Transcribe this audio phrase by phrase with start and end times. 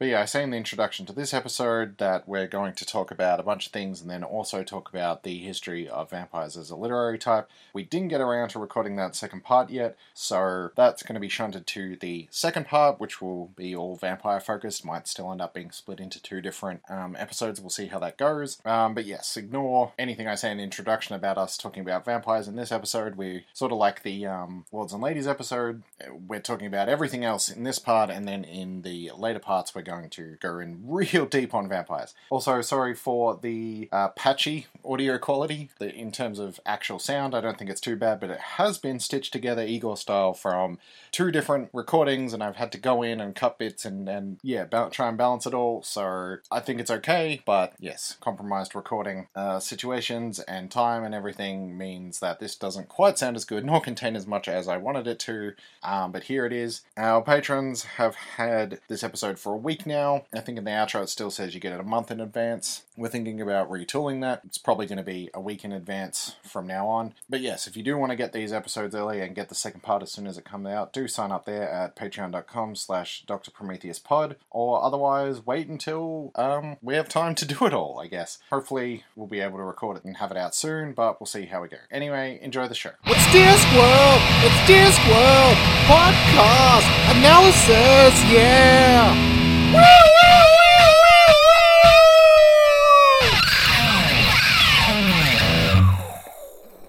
[0.00, 3.10] But yeah, I say in the introduction to this episode that we're going to talk
[3.10, 6.70] about a bunch of things and then also talk about the history of vampires as
[6.70, 7.50] a literary type.
[7.74, 11.28] We didn't get around to recording that second part yet, so that's going to be
[11.28, 14.86] shunted to the second part, which will be all vampire focused.
[14.86, 17.60] Might still end up being split into two different um, episodes.
[17.60, 18.56] We'll see how that goes.
[18.64, 22.48] Um, but yes, ignore anything I say in the introduction about us talking about vampires
[22.48, 23.16] in this episode.
[23.16, 25.82] We sort of like the um, Lords and Ladies episode.
[26.26, 29.89] We're talking about everything else in this part, and then in the later parts, we're
[29.90, 32.14] going to go in real deep on vampires.
[32.30, 37.34] Also, sorry for the uh, patchy audio quality the, in terms of actual sound.
[37.34, 40.78] I don't think it's too bad, but it has been stitched together Igor style from
[41.10, 44.64] two different recordings, and I've had to go in and cut bits and, and yeah,
[44.64, 45.82] ba- try and balance it all.
[45.82, 51.76] So I think it's okay, but yes, compromised recording uh, situations and time and everything
[51.76, 55.06] means that this doesn't quite sound as good nor contain as much as I wanted
[55.06, 55.52] it to.
[55.82, 56.82] Um, but here it is.
[56.96, 60.24] Our patrons have had this episode for a week now.
[60.34, 62.82] I think in the outro it still says you get it a month in advance.
[62.96, 64.42] We're thinking about retooling that.
[64.44, 67.14] It's probably going to be a week in advance from now on.
[67.30, 69.82] But yes, if you do want to get these episodes early and get the second
[69.82, 73.50] part as soon as it comes out, do sign up there at patreon.com slash Dr.
[73.50, 78.06] Prometheus Pod, or otherwise wait until um, we have time to do it all, I
[78.06, 78.38] guess.
[78.50, 81.46] Hopefully we'll be able to record it and have it out soon, but we'll see
[81.46, 81.78] how we go.
[81.90, 82.90] Anyway, enjoy the show.
[83.06, 84.20] It's Discworld!
[84.44, 85.56] It's Discworld!
[85.86, 87.16] Podcast!
[87.16, 88.22] Analysis!
[88.30, 89.39] Yeah!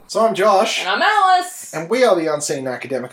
[0.07, 1.73] So I'm Josh, And I'm Alice.
[1.73, 3.11] and we are the Unseen Academicals.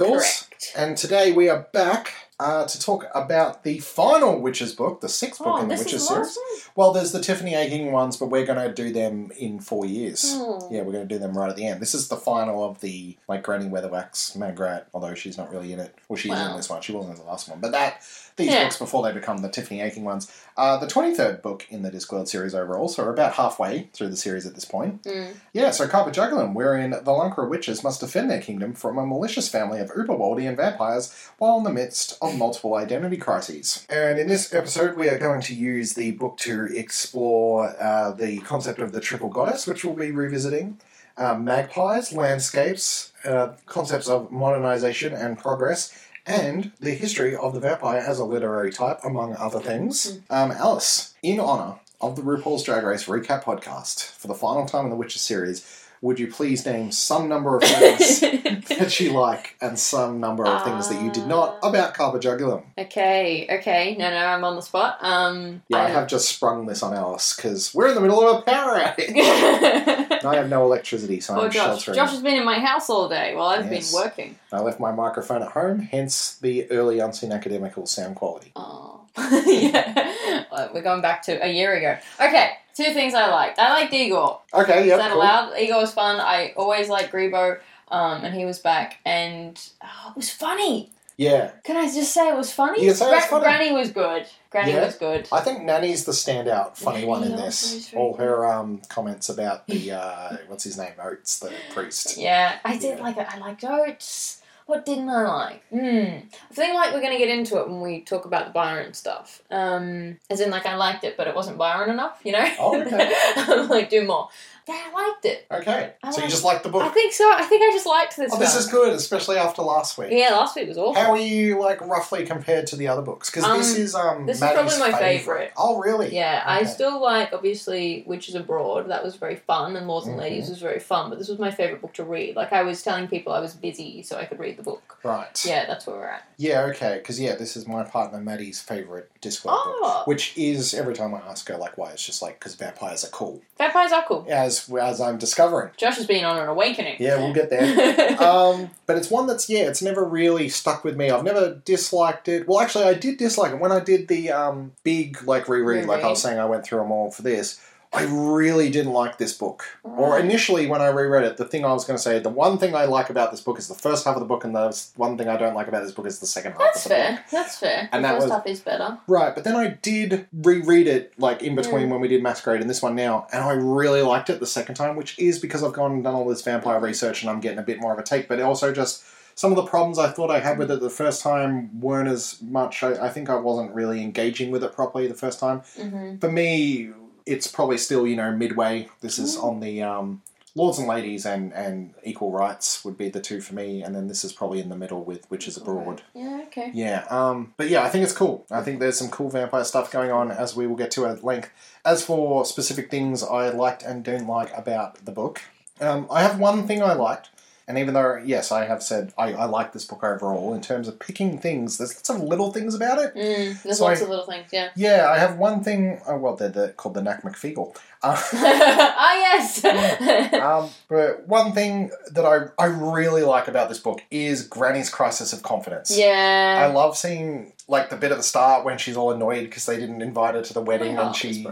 [0.49, 0.73] Correct.
[0.77, 5.39] And today we are back uh, to talk about the final Witches book, the sixth
[5.39, 6.37] book Oh, in the Witches series.
[6.37, 6.39] last
[6.75, 10.25] Well, there's the Tiffany Aching ones, but we're going to do them in four years.
[10.27, 10.69] Oh.
[10.73, 11.81] Yeah, we're going to do them right at the end.
[11.81, 15.79] This is the final of the like Granny Weatherwax Magrat, although she's not really in
[15.79, 15.95] it.
[16.09, 16.83] Well, she's in this one.
[16.83, 18.03] She wasn't in the last one, but that
[18.39, 18.65] these Yeah.
[18.65, 20.27] books before they become the Tiffany Aching ones.
[20.57, 24.17] Uh, the 23rd book in the Discworld series overall, so we're about halfway through the
[24.17, 25.03] series at this point.
[25.05, 25.35] Mm.
[25.53, 29.49] Yeah, so Carpe Jugulum, wherein the Lancre witches must defend their kingdom from a malicious
[29.49, 33.87] family of Uberwaldian vampires while in the midst of multiple identity crises.
[33.91, 38.39] And in this episode, we are going to use the book to explore uh, the
[38.39, 40.79] concept of the triple goddess, which we'll be revisiting.
[41.17, 45.93] Uh, magpies, landscapes, uh, concepts of modernization and progress,
[46.29, 50.21] and the history of the vampire as a literary type, among other things.
[50.29, 54.85] Um, Alice, in honor of the RuPaul's Drag Race recap podcast for the final time
[54.85, 58.21] in the Witches series, would you please name some number of things
[58.69, 62.63] that you like and some number of things that you did not about Carpe Jugulum?
[62.77, 63.97] okay, okay.
[63.99, 64.99] No, no, I'm on the spot.
[65.01, 68.39] Um, Yeah, I have just sprung this on Alice because we're in the middle of
[68.41, 69.09] a power outage.
[69.09, 71.67] And I have no electricity, so Poor I'm Josh.
[71.85, 71.95] sheltering.
[71.97, 73.93] Josh has been in my house all day while I've Yes.
[73.93, 74.39] been working.
[74.53, 78.53] I left my microphone at home, hence the early unseen academical sound quality.
[78.57, 79.01] Oh.
[79.47, 80.45] yeah.
[80.73, 81.97] We're going back to a year ago.
[82.21, 83.59] Okay, two things I liked.
[83.59, 84.41] I liked Igor.
[84.55, 85.21] Okay, Is yep, that cool.
[85.21, 85.59] allowed?
[85.59, 86.21] Igor was fun.
[86.21, 87.59] I always liked Greebo.
[87.91, 90.91] Um, and he was back, and oh, it was funny.
[91.17, 92.81] Yeah, Can I just say it was funny?
[92.83, 93.45] You can say it was funny.
[93.45, 94.27] Granny was good.
[94.51, 94.85] Granny Yeah.
[94.87, 95.27] was good.
[95.33, 97.73] I think Nanny's the standout funny one in this.
[97.73, 102.19] is All her um, comments about the uh, what's his name, Oates, the priest.
[102.19, 103.03] Yeah, I did Yeah.
[103.03, 103.27] like it.
[103.29, 104.38] I liked Oates.
[104.69, 105.67] What didn't I like?
[105.71, 106.27] Hmm.
[106.51, 109.41] I think like we're gonna get into it when we talk about the Byron stuff.
[109.51, 112.21] Um, as in like I liked it, but it wasn't Byron enough.
[112.23, 112.47] You know?
[112.61, 113.15] Oh, okay.
[113.37, 114.29] I'm like do more.
[114.69, 115.47] Yeah, I liked it.
[115.51, 116.83] Okay, I so you just liked the book.
[116.83, 117.25] I think so.
[117.35, 118.31] I think I just liked this.
[118.33, 118.59] Oh, this one.
[118.59, 120.09] is good, especially after last week.
[120.13, 121.01] Yeah, last week was awful.
[121.03, 123.31] How are you like roughly compared to the other books?
[123.31, 125.19] Because this Um, is um this is Maddie's probably my favourite.
[125.19, 125.53] favourite.
[125.57, 126.15] Oh, really?
[126.15, 128.91] Yeah, I still like obviously Witches Abroad.
[128.91, 131.09] That was very fun, and Lords and Ladies was very fun.
[131.09, 132.37] But this was my favorite book to read.
[132.37, 134.99] Like I was telling people, I was busy, so I could read the book.
[135.03, 135.45] Right.
[135.47, 136.25] Yeah, that's where we're at.
[136.37, 136.63] Yeah.
[136.75, 136.99] Okay.
[136.99, 141.15] Because yeah, this is my partner Maddie's favorite Discworld book, Oh, which is every time
[141.15, 143.41] I ask her like why, it's just like because vampires are cool.
[143.57, 144.27] vampires are cool.
[144.29, 145.71] As as I'm discovering.
[145.77, 146.97] Josh has been on an awakening.
[146.99, 148.23] Yeah, we'll get there.
[148.23, 151.11] um, but it's one that's yeah, it's never really stuck with me.
[151.11, 152.49] I've never disliked it.
[152.49, 155.87] Well, actually, I did dislike it when I did the um, big like reread.
[155.87, 157.61] Like I was saying, I went through them all for this.
[157.91, 159.65] I really didn't like this book.
[159.83, 162.59] Or initially, when I reread it, the thing I was going to say, the one
[162.59, 164.79] thing I like about this book is the first half of the book, and the
[164.97, 166.97] one thing I don't like about this book is the second half That's of the
[166.97, 167.05] book.
[167.07, 167.25] fair.
[167.33, 167.89] That's fair.
[167.91, 168.99] And the that first was- half is better.
[169.07, 171.93] Right, but then I did reread it like in between Mm.
[171.93, 174.75] when we did Masquerade and this one now, and I really liked it the second
[174.75, 177.59] time, which is because I've gone and done all this vampire research and I'm getting
[177.59, 179.03] a bit more of a take, but also just
[179.35, 182.37] some of the problems I thought I had with it the first time weren't as
[182.43, 182.83] much.
[182.83, 185.63] I, I think I wasn't really engaging with it properly the first time.
[185.81, 186.91] hmm For me,
[187.29, 188.89] it's probably still, you know, midway.
[189.01, 189.45] This is Mm.
[189.45, 190.23] on the um,
[190.55, 194.09] Lords and Ladies and, and Equal Rights would be the two for me, and then
[194.09, 196.03] this is probably in the middle with Witches Abroad.
[196.15, 196.71] Yeah, okay.
[196.75, 198.45] Yeah, um, but yeah, I think it's cool.
[198.51, 201.23] I think there's some cool vampire stuff going on, as we will get to at
[201.23, 201.51] length.
[201.85, 205.43] As for specific things I liked and didn't like about the book,
[205.81, 207.29] um, I have one thing I liked,
[207.69, 210.89] and even though, yes, I have said I, I like this book overall, in terms
[210.89, 213.15] of picking things, there's lots of little things about it.
[213.15, 214.71] Mm, there's So lots I- of little things, yeah.
[214.75, 217.77] Yeah, I have one thing, oh, well, they're, they're called the Nac Mac Feegle.
[218.03, 218.25] Ah,
[219.17, 219.65] yes!
[220.35, 225.33] um, but one thing that I, I really like about this book is Granny's crisis
[225.33, 225.97] of confidence.
[225.97, 226.67] Yeah.
[226.69, 229.77] I love seeing like the bit at the start when she's all annoyed because they
[229.79, 231.47] didn't invite her to the wedding My and she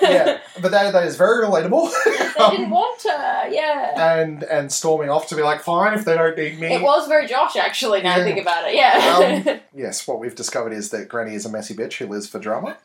[0.00, 4.20] yeah but that, that is very relatable they didn't want her, yeah.
[4.20, 7.08] and and storming off to be like fine if they don't need me It was
[7.08, 9.42] very Josh, actually, now I think about it, yeah.
[9.48, 12.38] Um, yes what we've discovered is that Granny is a messy bitch who lives for
[12.38, 12.76] drama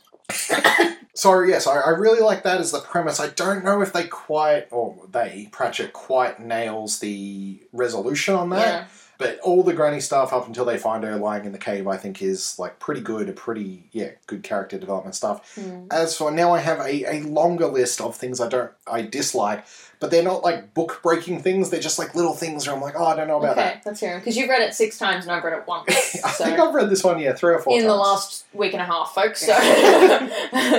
[1.14, 4.06] so yes I, I really like that as the premise I don't know if they
[4.06, 8.88] quite or they Pratchett quite nails the resolution on that yeah.
[9.22, 11.98] But all the granny stuff up until they find her lying in the cave, I
[11.98, 15.56] think, is like pretty good, a pretty yeah, good character development stuff.
[15.56, 15.86] Hmm.
[15.92, 19.66] As for now, I have a, a longer list of things I don't I dislike,
[20.00, 21.70] but they're not like book breaking things.
[21.70, 23.72] They're just like little things where I'm like, oh, I don't know about that.
[23.76, 24.18] Okay, let's hear.
[24.18, 25.86] Because you've read it six times and I've read it once.
[26.26, 26.46] I So.
[26.46, 27.92] think I've read this one yeah three or four in times.
[27.92, 29.46] the last week and a half, folks.
[29.46, 29.52] So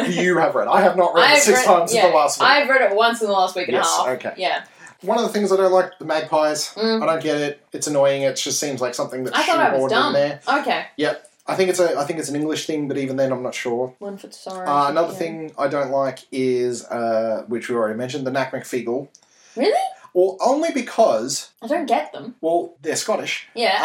[0.09, 0.69] you have read.
[0.69, 2.49] I have not read it I've six read- times yeah, in the last week.
[2.49, 4.09] I've read it once in the last week and Yes, a half.
[4.17, 4.35] okay.
[4.37, 4.65] Yeah,
[5.02, 6.72] One of the things I don't like the magpies.
[6.75, 7.02] Mm.
[7.02, 7.64] I don't get it.
[7.72, 8.22] It's annoying.
[8.22, 10.40] It just seems like something that I thought I was shoehorned in there.
[10.60, 11.16] Okay, Yeah.
[11.44, 13.52] I think it's a I think it's an English thing, but even then, I'm not
[13.54, 13.94] sure.
[13.99, 14.64] one for sorry.
[14.64, 15.19] Uh, another yeah.
[15.19, 19.08] thing I don't like is, uh, which we already mentioned, the Nac Mac Feegle.
[19.56, 19.76] Really?
[20.14, 22.34] Well, only because, I don't get them.
[22.40, 23.48] well, they're Scottish.
[23.55, 23.81] Yeah.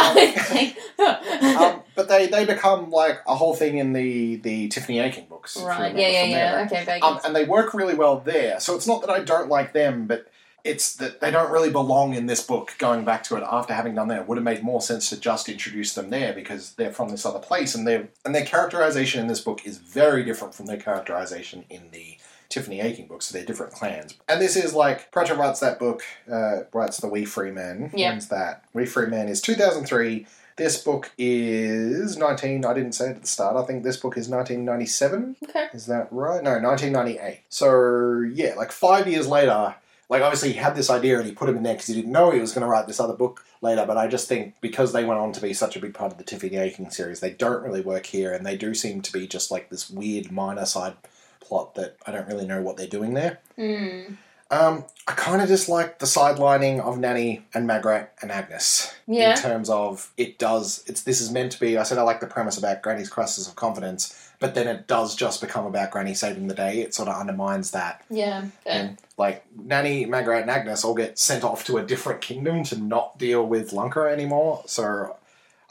[1.00, 5.26] Um, um, but they, they become like a whole thing in the, the Tiffany Aching
[5.28, 5.58] books.
[5.58, 5.96] right.
[5.96, 6.08] Yeah.
[6.10, 6.24] Yeah.
[6.24, 6.66] Yeah.
[6.66, 6.82] there.
[6.82, 7.00] Okay.
[7.00, 8.60] Um, and they work really well there.
[8.60, 10.28] So it's not that I don't like them, but
[10.64, 13.96] it's that they don't really belong in this book going back to it after having
[13.96, 14.22] done that.
[14.22, 17.26] It would have made more sense to just introduce them there because they're from this
[17.26, 20.78] other place and their and their characterization in this book is very different from their
[20.78, 22.18] characterization in the
[22.50, 23.28] Tiffany Aching books.
[23.28, 24.16] So they're different clans.
[24.28, 27.92] And this is like Pratchett writes that book, uh, writes the Wee Free Men.
[27.94, 28.10] Yeah.
[28.12, 28.64] When's that?
[28.74, 30.26] Wee Free Men is 2003.
[30.58, 34.18] This book is 19, I didn't say it at the start, I think this book
[34.18, 35.36] is 1997.
[35.44, 35.68] okay.
[35.72, 36.44] Is that right?
[36.44, 37.42] No, 1998.
[37.48, 39.76] So, yeah, like five years later,
[40.10, 42.12] like obviously he had this idea and he put him in there because he didn't
[42.12, 44.94] know he was going to write this other book later, but I just think because
[44.94, 47.32] they went on to be such a big part of the Tiffany Aching series, they
[47.32, 50.66] don't really work here and they do seem to be just like this weird minor
[50.66, 50.96] side
[51.42, 53.40] plot that I don't really know what they're doing there.
[53.56, 54.14] Hmm.
[54.50, 58.94] Um, I kind of dislike the sidelining of Nanny and Magrat and Agnes.
[59.06, 59.32] Yeah.
[59.32, 61.78] In terms of it does, it's this is meant to be.
[61.78, 65.16] I said I like the premise about Granny's crisis of confidence, but then it does
[65.16, 66.82] just become about Granny saving the day.
[66.82, 68.04] It sort of undermines that.
[68.10, 68.42] Yeah.
[68.64, 68.74] Fair.
[68.74, 72.78] And like Nanny, Magrat, and Agnes all get sent off to a different kingdom to
[72.80, 74.64] not deal with Lancre anymore.
[74.68, 75.16] So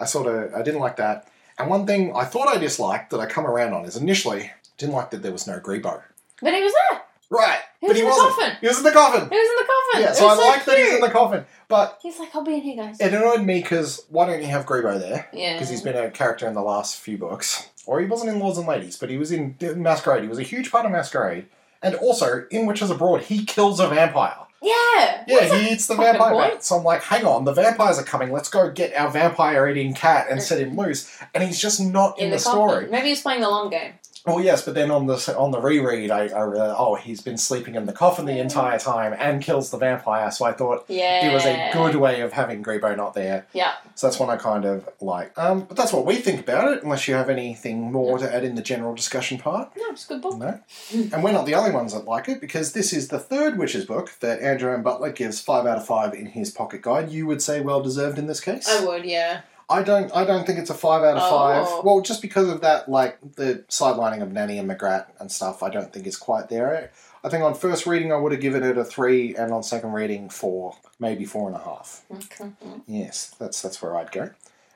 [0.01, 1.29] I sort of I didn't like that.
[1.59, 4.95] And one thing I thought I disliked that I come around on is initially didn't
[4.95, 6.03] like that there was no Greebo.
[6.43, 7.03] But he was there.
[7.29, 8.35] Right, He but was he in the wasn't.
[8.37, 8.57] coffin.
[8.61, 9.21] He was in the coffin.
[9.31, 10.03] He was in the coffin.
[10.03, 11.45] Yeah, so I was like that he's in the coffin.
[11.67, 13.01] But He's like, I'll be in here, guys.
[13.01, 15.29] it annoyed me because why don't you have Greebo there?
[15.33, 15.55] Yeah.
[15.55, 17.69] Because he's been a character in the last few books.
[17.87, 20.23] Or he wasn't in Lords and Ladies, but he was in Masquerade.
[20.23, 21.47] He was a huge part of Masquerade.
[21.83, 24.47] And also, in Witches Abroad, he kills a vampire.
[24.63, 25.25] Yeah.
[25.29, 26.65] Yeah, he eats the vampire bat.
[26.65, 28.33] So I'm like, hang on, the vampires are coming.
[28.33, 31.23] Let's go get our vampire eating cat and set him loose.
[31.35, 32.89] And he's just not in, in the, the, story.
[32.89, 33.93] Maybe he's playing the long game.
[34.27, 37.39] Oh yes, but then on the on the reread, I, I realized, oh, he's been
[37.39, 40.31] sleeping in the coffin the entire time and kills the vampire.
[40.31, 41.31] So I thought Yeah.
[41.31, 43.47] it was a good way of having Greebo not there.
[43.53, 43.73] Yeah.
[43.95, 45.37] So that's one I kind of like.
[45.39, 46.83] Um, but that's what we think about it.
[46.83, 49.71] Unless you have anything more to add in the general discussion part.
[49.77, 50.37] No, it's a good book.
[50.39, 50.61] No.
[50.93, 53.85] and we're not the only ones that like it because this is the third Witches
[53.85, 54.83] book that Andrew M.
[54.83, 57.11] Butler gives five out of five in his pocket guide.
[57.11, 58.69] You would say well deserved in this case.
[58.69, 59.43] I would, yeah.
[59.69, 60.15] I don't.
[60.15, 61.31] I don't think it's a five out of Oh.
[61.31, 61.85] five.
[61.85, 65.71] Well, just because of that, like the sidelining of Nanny and Magrat and stuff, I
[65.71, 66.93] don't think it's quite there.
[67.25, 69.93] I think on first reading I would have given it a three, and on second
[69.93, 72.03] reading four, maybe four and a half.
[72.15, 72.51] Okay.
[72.87, 74.31] Yes, that's that's where I'd go.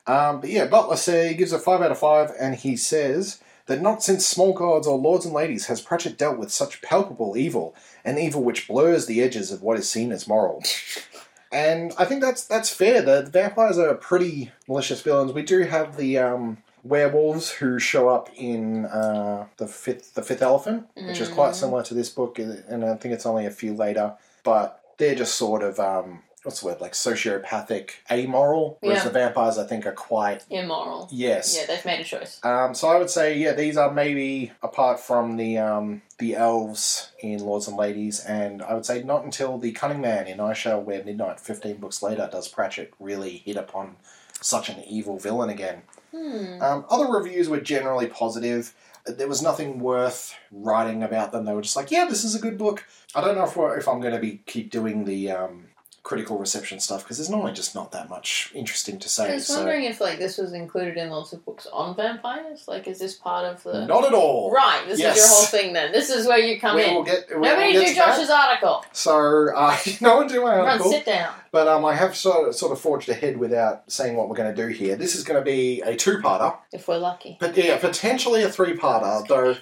[0.09, 3.41] Um, but yeah, Butler say he gives it five out of five, and he says
[3.67, 7.37] that not since Small Gods or Lords and Ladies has Pratchett dealt with such palpable
[7.37, 10.65] evil, an evil which blurs the edges of what is seen as moral.
[11.53, 13.03] and I think that's that's fair.
[13.03, 15.33] The, the vampires are pretty malicious villains.
[15.33, 20.43] We do have the um, werewolves who show up in uh, the fifth the fifth
[20.43, 21.55] elephant, which is quite Mm.
[21.55, 24.15] similar to this book, and I think it's only a few later,
[24.45, 28.79] but they're just sort of um, what's the word like sociopathic, amoral.
[28.81, 29.05] Whereas Yeah.
[29.05, 31.09] the vampires, I think, are quite Immoral.
[31.11, 31.57] yes.
[31.57, 32.41] Yeah, they've made a choice.
[32.45, 37.13] Um, so I would say, yeah, these are maybe apart from the um, the elves
[37.21, 40.53] in Lords and Ladies, and I would say not until the Cunning Man in I
[40.53, 43.97] Shall Wear Midnight, fifteen books later, does Pratchett really hit upon
[44.41, 45.83] such an evil villain again.
[46.13, 46.61] Hmm.
[46.63, 48.75] Um, other reviews were generally positive.
[49.07, 51.45] There was nothing worth writing about them.
[51.45, 52.85] They were just like, yeah, this is a good book.
[53.15, 55.67] I don't know if, we're, if I'm going to be keep doing the um,
[56.03, 59.31] critical reception stuff because there's normally just not that much interesting to say.
[59.33, 62.67] I was So wondering if like this was included in lots of books on vampires.
[62.67, 64.51] Like, is this part of the not at all.
[64.51, 64.83] right?
[64.89, 65.17] This Yes.
[65.19, 65.73] is your whole thing.
[65.75, 66.95] Then this is where you come we in.
[66.95, 67.29] will get.
[67.29, 68.17] we will Nobody get do to that.
[68.17, 68.85] Josh's article.
[68.93, 71.35] So uh, no one do my Run, article, sit down.
[71.53, 74.55] but um, I have sort of, sort of forged ahead without saying what we're going
[74.55, 74.97] to do here.
[74.97, 77.37] This is going to be a two-parter, If we're lucky.
[77.39, 79.27] but yeah, potentially a three-parter.
[79.29, 79.57] Though,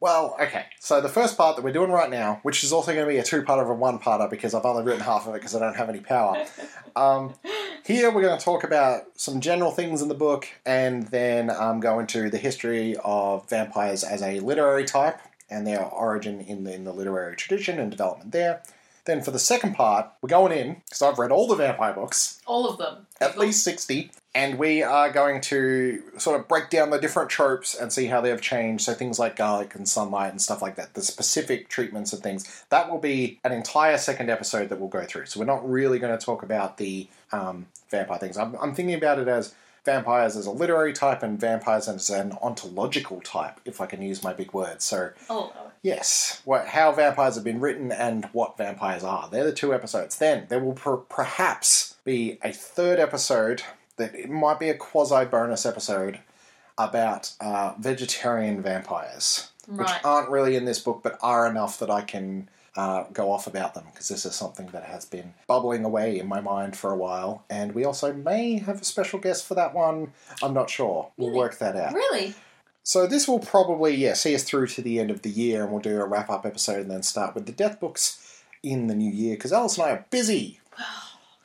[0.00, 0.66] well, okay.
[0.80, 3.18] So the first part that we're doing right now, which is also going to be
[3.18, 5.76] a two-parter of a one-parter because I've only written half of it because I don't
[5.76, 6.44] have any power.
[6.96, 7.34] Um,
[7.84, 11.80] here we're going to talk about some general things in the book, and then um,
[11.80, 15.18] go into the history of vampires as a literary type
[15.50, 18.62] and their origin in the, in the literary tradition and development there.
[19.06, 22.40] Then for the second part, we're going in because I've read all the vampire books,
[22.46, 23.06] All of them.
[23.20, 27.74] at least sixty, and we are going to sort of break down the different tropes
[27.74, 28.84] and see how they have changed.
[28.84, 32.64] So things like garlic and sunlight and stuff like that, the specific treatments of things.
[32.70, 35.26] That will be an entire second episode that we'll go through.
[35.26, 38.38] So we're not really going to talk about the um, vampire things.
[38.38, 42.32] I'm, I'm thinking about it as vampires as a literary type and vampires as an
[42.42, 44.84] ontological type, if I can use my big words.
[44.84, 45.52] So Oh,
[45.84, 49.28] Yes, what, how vampires have been written and what vampires are.
[49.28, 50.16] They're the two episodes.
[50.16, 53.62] Then there will per- perhaps be a third episode
[53.98, 56.20] that it might be a quasi bonus episode
[56.78, 62.00] about uh, vegetarian vampires, which aren't really in this book but are enough that I
[62.00, 66.18] can uh, go off about them because this is something that has been bubbling away
[66.18, 67.44] in my mind for a while.
[67.48, 70.12] And we also may have a special guest for that one.
[70.42, 71.10] I'm not sure.
[71.16, 71.38] We'll Really?
[71.38, 71.92] work that out.
[71.94, 72.34] Really?
[72.82, 75.72] So this will probably yeah see us through to the end of the year, and
[75.72, 78.94] we'll do a wrap up episode and then start with the death books in the
[78.94, 80.60] new year because Alice and I are busy.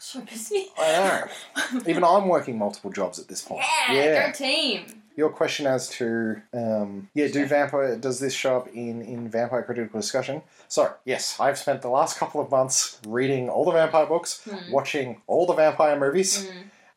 [0.02, 0.68] So busy.
[0.78, 1.82] I know.
[1.86, 3.62] Even I'm working multiple jobs at this point.
[3.92, 4.99] Yeah, go team.
[5.20, 9.64] Your question as to um, yeah, do vampire does this show up in in vampire
[9.64, 10.42] critical discussion?
[10.70, 14.72] So yes, I've spent the last couple of months reading all the vampire books, Hmm.
[14.72, 16.50] watching all the vampire movies,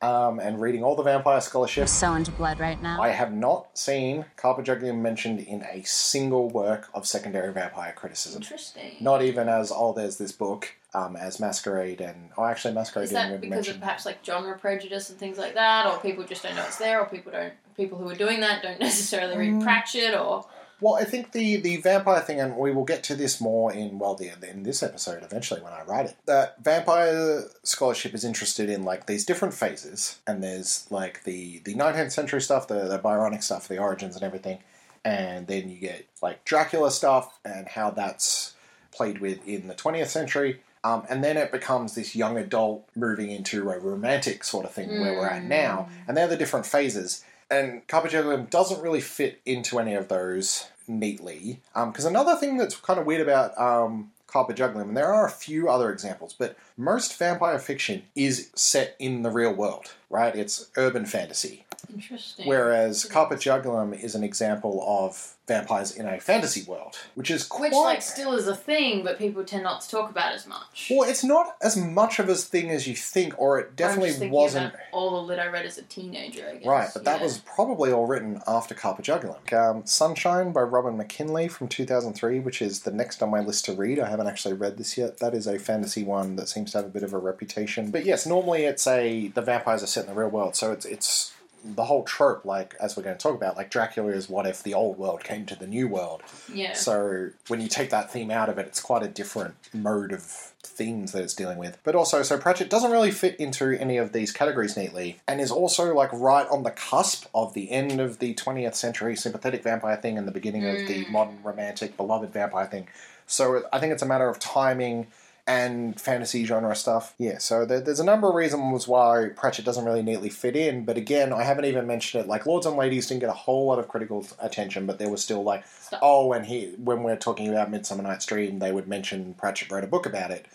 [0.03, 1.91] um, and reading all the vampire scholarships.
[1.91, 3.03] so into blood right now.
[3.03, 8.41] I have not seen Carpe Jugulum mentioned in a single work of secondary vampire criticism.
[8.43, 8.93] Interesting.
[9.01, 13.11] Not even as old as this book, um, as Masquerade and oh, actually Masquerade Is
[13.11, 13.75] didn't that even because mention.
[13.77, 16.77] of perhaps like genre prejudice and things like that, or people just don't know it's
[16.79, 19.63] there, or people don't people who are doing that don't necessarily read Mm.
[19.63, 20.47] Pratchett, or
[20.81, 23.99] Well, I think the the vampire thing, and we will get to this more in
[23.99, 26.17] well, the, in this episode eventually when I write it.
[26.27, 31.75] That vampire scholarship is interested in like these different phases, and there's like the the
[31.75, 34.59] 19th century stuff, the the Byronic stuff, the origins and everything,
[35.05, 38.55] and then you get like Dracula stuff and how that's
[38.93, 40.61] played with in the 20th century.
[40.85, 45.01] Um, and then it becomes this young adult moving into a romantic sort of thing
[45.01, 45.89] where we're at now.
[46.09, 47.25] And they're the different phases.
[47.53, 51.61] And Carpe Jugulum doesn't really fit into any of those neatly.
[51.75, 55.31] Because another thing that's kind of weird about um, Carpe Jugulum, and there are a
[55.31, 60.35] few other examples, but most vampire fiction is set in the real world, right?
[60.35, 61.67] It's urban fantasy.
[61.93, 62.47] Interesting.
[62.47, 67.73] Whereas Carpe Jugulum is an example of vampires in a fantasy world, which is quite.
[67.73, 70.89] which like still is a thing, but people tend not to talk about as much.
[70.91, 74.67] well, it's not as much of a thing as you think, or it definitely wasn't.
[74.67, 76.49] about all the lit I read as a teenager.
[76.49, 76.67] I guess.
[76.67, 79.53] Right, but that was probably all written after Carpe Jugulum.
[79.53, 83.73] Um, Sunshine by Robin McKinley from 2003, which is the next on my list to
[83.73, 83.99] read.
[83.99, 85.19] I haven't actually read this yet.
[85.19, 87.91] That is a fantasy one that seems to have a bit of a reputation.
[87.91, 90.85] But yes, normally it's a the vampires are set in the real world, so it's
[90.87, 91.33] it's
[91.65, 94.63] the whole trope, like as we're going to talk about, like Dracula is what if
[94.63, 96.23] the old world came to the new world.
[96.53, 96.73] yeah.
[96.75, 100.23] So when you take that theme out of it, it's quite a different mode of
[100.63, 101.79] themes that it's dealing with.
[101.85, 105.51] But also, so Pratchett doesn't really fit into any of these categories neatly, and is
[105.51, 109.97] also like right on the cusp of the end of the 20th century sympathetic vampire
[109.97, 111.11] thing and the beginning of the mm.
[111.11, 112.89] modern romantic beloved vampire thing.
[113.27, 115.07] So I think it's a matter of timing
[115.47, 117.15] and fantasy genre stuff.
[117.19, 120.85] Yeah, so there, there's a number of reasons why Pratchett doesn't really neatly fit in,
[120.85, 122.29] but again, I haven't even mentioned it.
[122.29, 125.23] Like, Lords and Ladies didn't get a whole lot of critical attention, but there was
[125.23, 126.01] still like, Stuff.
[126.03, 129.85] oh, and he, when we're talking about Midsummer Night's Dream, they would mention Pratchett wrote
[129.85, 130.47] a book about it.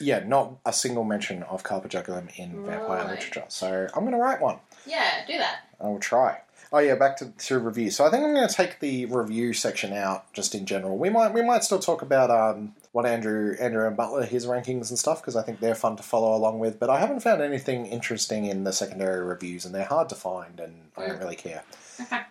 [0.00, 3.44] Yeah, not a single mention of Carpe Jugulum in vampire literature.
[3.48, 4.58] So I'm going to write one.
[4.86, 5.60] yeah, do that.
[5.80, 6.42] I will try.
[6.72, 7.90] Oh yeah, back to, to review.
[7.90, 10.96] So I think I'm going to take the review section out just in general.
[10.98, 14.90] We might we might still talk about um, what Andrew Andrew and Butler his rankings
[14.90, 16.80] and stuff because I think they're fun to follow along with.
[16.80, 20.58] But I haven't found anything interesting in the secondary reviews, and they're hard to find,
[20.58, 21.62] and I don't really care.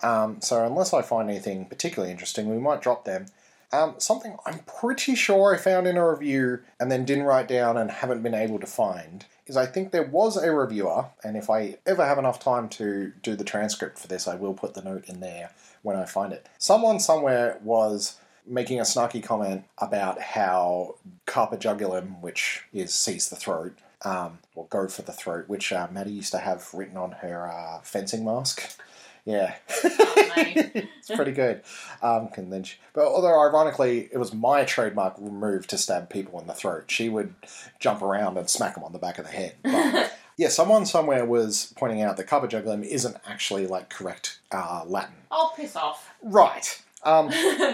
[0.04, 3.25] Um, so unless I find anything particularly interesting, we might drop them.
[3.72, 7.77] Um, something I'm pretty sure I found in a review and then didn't write down
[7.77, 11.50] and haven't been able to find is I think there was a reviewer, and if
[11.50, 14.81] I ever have enough time to do the transcript for this, I will put the
[14.81, 15.51] note in there
[15.84, 16.48] when I find it.
[16.57, 18.17] Someone somewhere was
[18.48, 20.95] making a snarky comment about how
[21.25, 25.88] carpe jugulum, which is seize the throat, um, or go for the throat, which uh,
[25.91, 28.79] Maddie used to have written on her uh, fencing mask.
[29.25, 31.63] Yeah, it's pretty good.
[32.01, 36.39] Um, and then she, but although ironically, it was my trademark move to stab people
[36.39, 36.86] in the throat.
[36.88, 37.34] She would
[37.79, 39.55] jump around and smack them on the back of the head.
[39.63, 44.84] But, yeah, someone somewhere was pointing out that carpe jugulum isn't actually like correct uh,
[44.86, 45.15] Latin.
[45.32, 46.13] I'll piss off.
[46.22, 46.82] Right.
[47.03, 47.29] Um,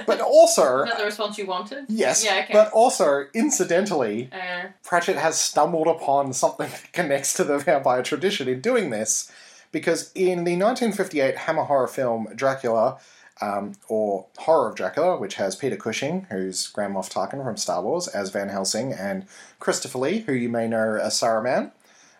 [0.05, 1.85] but also, Is that the response you wanted?
[1.87, 2.53] yes, Yeah, okay.
[2.53, 8.47] but also, incidentally, Uh, Pratchett has stumbled upon something that connects to the vampire tradition
[8.49, 9.31] in doing this,
[9.71, 12.97] because in the 1958 Hammer horror film Dracula,
[13.41, 17.81] um, or Horror of Dracula, which has Peter Cushing, who's Grand Moff Tarkin from Star
[17.81, 19.25] Wars, as Van Helsing, and
[19.59, 21.71] Christopher Lee, who you may know as Saruman,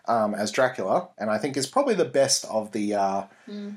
[0.08, 3.24] um, as Dracula, and I think is probably the best of the uh,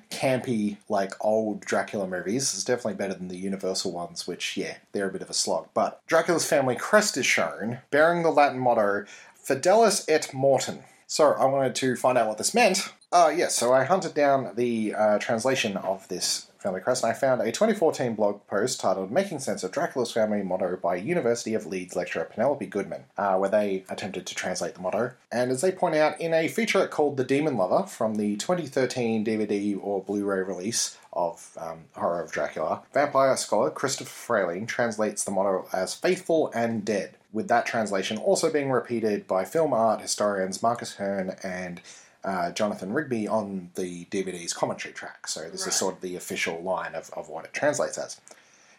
[0.10, 2.53] campy, like old Dracula movies.
[2.53, 5.67] It's definitely better than the Universal ones, which, yeah, they're a bit of a slog.
[5.74, 9.05] But Dracula's family crest is shown, bearing the Latin motto
[9.38, 10.79] Fidelis et Mortem.
[11.05, 12.91] So I wanted to find out what this meant.
[13.12, 17.15] Uh, yes, so I hunted down the uh, translation of this family crest, and I
[17.15, 21.67] found a 2014 blog post titled "Making Sense of Dracula's Family Motto" by University of
[21.67, 25.12] Leeds lecturer Penelope Goodman, uh, where they attempted to translate the motto.
[25.31, 29.24] And as they point out in a featurette called "The Demon Lover" from the 2013
[29.24, 35.31] DVD or Blu-ray release of um, Horror of Dracula, vampire scholar Christopher Frayling translates the
[35.31, 40.63] motto as "faithful and dead." With that translation also being repeated by film art historians
[40.63, 41.81] Marcus Hearn and
[42.25, 45.27] uh, Jonathan Rigby on the DVD's commentary track.
[45.27, 45.67] So this Right.
[45.70, 48.20] is sort of the official line of, of what it translates as.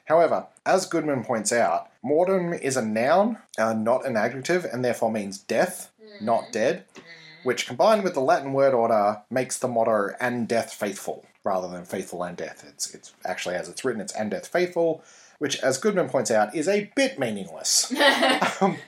[0.06, 5.10] However, as Goodman points out, mortem is a noun, uh, not an adjective, and therefore
[5.10, 6.84] means death, not dead,
[7.42, 11.84] which combined with the Latin word order makes the motto and death faithful rather than
[11.84, 12.64] faithful and death.
[12.68, 15.02] It's, it's actually, as it's written, it's and death faithful,
[15.38, 17.92] which, as Goodman points out, is a bit meaningless.
[18.60, 18.78] Um,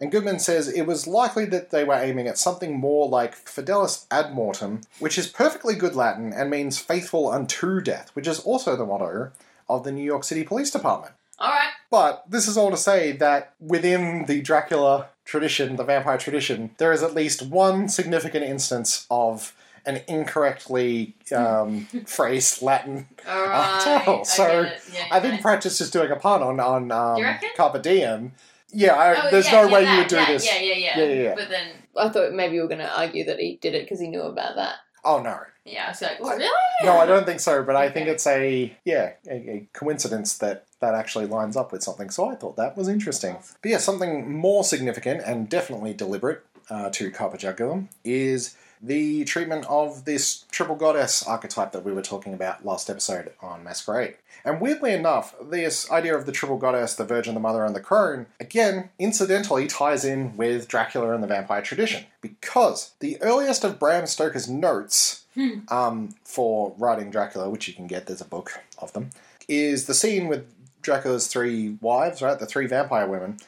[0.00, 4.06] and Goodman says it was likely that they were aiming at something more like fidelis
[4.10, 8.76] ad mortem, which is perfectly good Latin and means faithful unto death, which is also
[8.76, 9.32] the motto
[9.68, 11.14] of the New York City Police Department.
[11.38, 11.70] all right.
[11.90, 16.92] But this is all to say that within the Dracula tradition, the vampire tradition, there
[16.92, 19.54] is at least one significant instance of
[19.88, 23.80] an incorrectly um, phrased Latin uh, right.
[23.82, 24.24] title.
[24.24, 24.82] So get it.
[24.92, 25.66] Yeah, I think okay.
[25.66, 28.32] is doing a pun on on um, Carpe Diem.
[28.70, 30.46] Yeah, I, Oh, there's yeah, no yeah, way that, you would do yeah, this.
[30.46, 31.34] Yeah, yeah, yeah, Yeah, yeah, yeah.
[31.34, 33.98] But then I thought maybe you were going to argue that he did it because
[33.98, 34.74] he knew about that.
[35.04, 36.50] Oh no, Yeah, I was like, what, really?
[36.82, 37.62] no, I don't think so.
[37.62, 41.82] But I think it's a yeah a, a coincidence that that actually lines up with
[41.82, 42.10] something.
[42.10, 43.36] So I thought that was interesting.
[43.62, 49.66] But yeah, something more significant and definitely deliberate uh, to Carpe Jugulum is the treatment
[49.68, 54.16] of this triple goddess archetype that we were talking about last episode on Masquerade.
[54.44, 57.80] And weirdly enough, this idea of the triple goddess, the Virgin, the Mother, and the
[57.80, 62.04] Crone, again, incidentally ties in with Dracula and the vampire tradition.
[62.20, 65.24] Because the earliest of Bram Stoker's notes
[65.68, 69.10] um, for writing Dracula, which you can get, there's a book of them,
[69.48, 70.46] is the scene with
[70.82, 72.38] Dracula's three wives, right?
[72.38, 73.38] The three vampire women,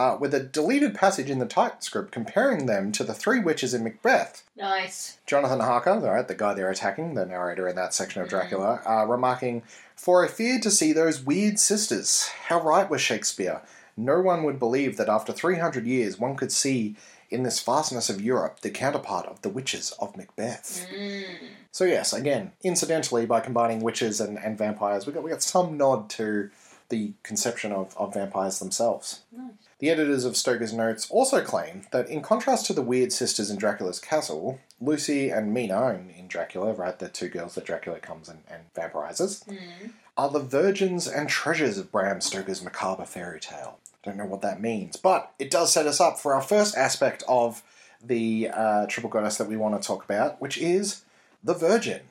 [0.00, 3.84] uh, with a deleted passage in the typescript comparing them to the three witches in
[3.84, 4.42] Macbeth.
[4.56, 5.18] Nice.
[5.26, 8.80] Jonathan Harker, all right, the guy they're attacking, the narrator in that section of Dracula,
[8.88, 9.62] uh, remarking,
[9.94, 12.30] For I feared to see those weird sisters.
[12.46, 13.60] How right was Shakespeare?
[13.94, 16.96] No one would believe that after 300 years one could see
[17.28, 20.86] in this vastness of Europe the counterpart of the witches of Macbeth.
[20.90, 21.24] Mm.
[21.72, 25.76] So yes, again, incidentally, by combining witches and, and vampires, we got we got some
[25.76, 26.48] nod to
[26.88, 29.20] the conception of, of vampires themselves.
[29.80, 33.56] The editors of Stoker's notes also claim that, in contrast to the weird sisters in
[33.56, 38.28] Dracula's castle, Lucy and Mina in, in Dracula, right, the two girls that Dracula comes
[38.28, 39.42] and, and vampirizes,
[40.18, 43.78] are the virgins and treasures of Bram Stoker's macabre fairy tale.
[44.04, 46.76] I Don't know what that means, but it does set us up for our first
[46.76, 47.62] aspect of
[48.04, 51.04] the uh, triple goddess that we want to talk about, which is
[51.42, 52.02] the Virgin.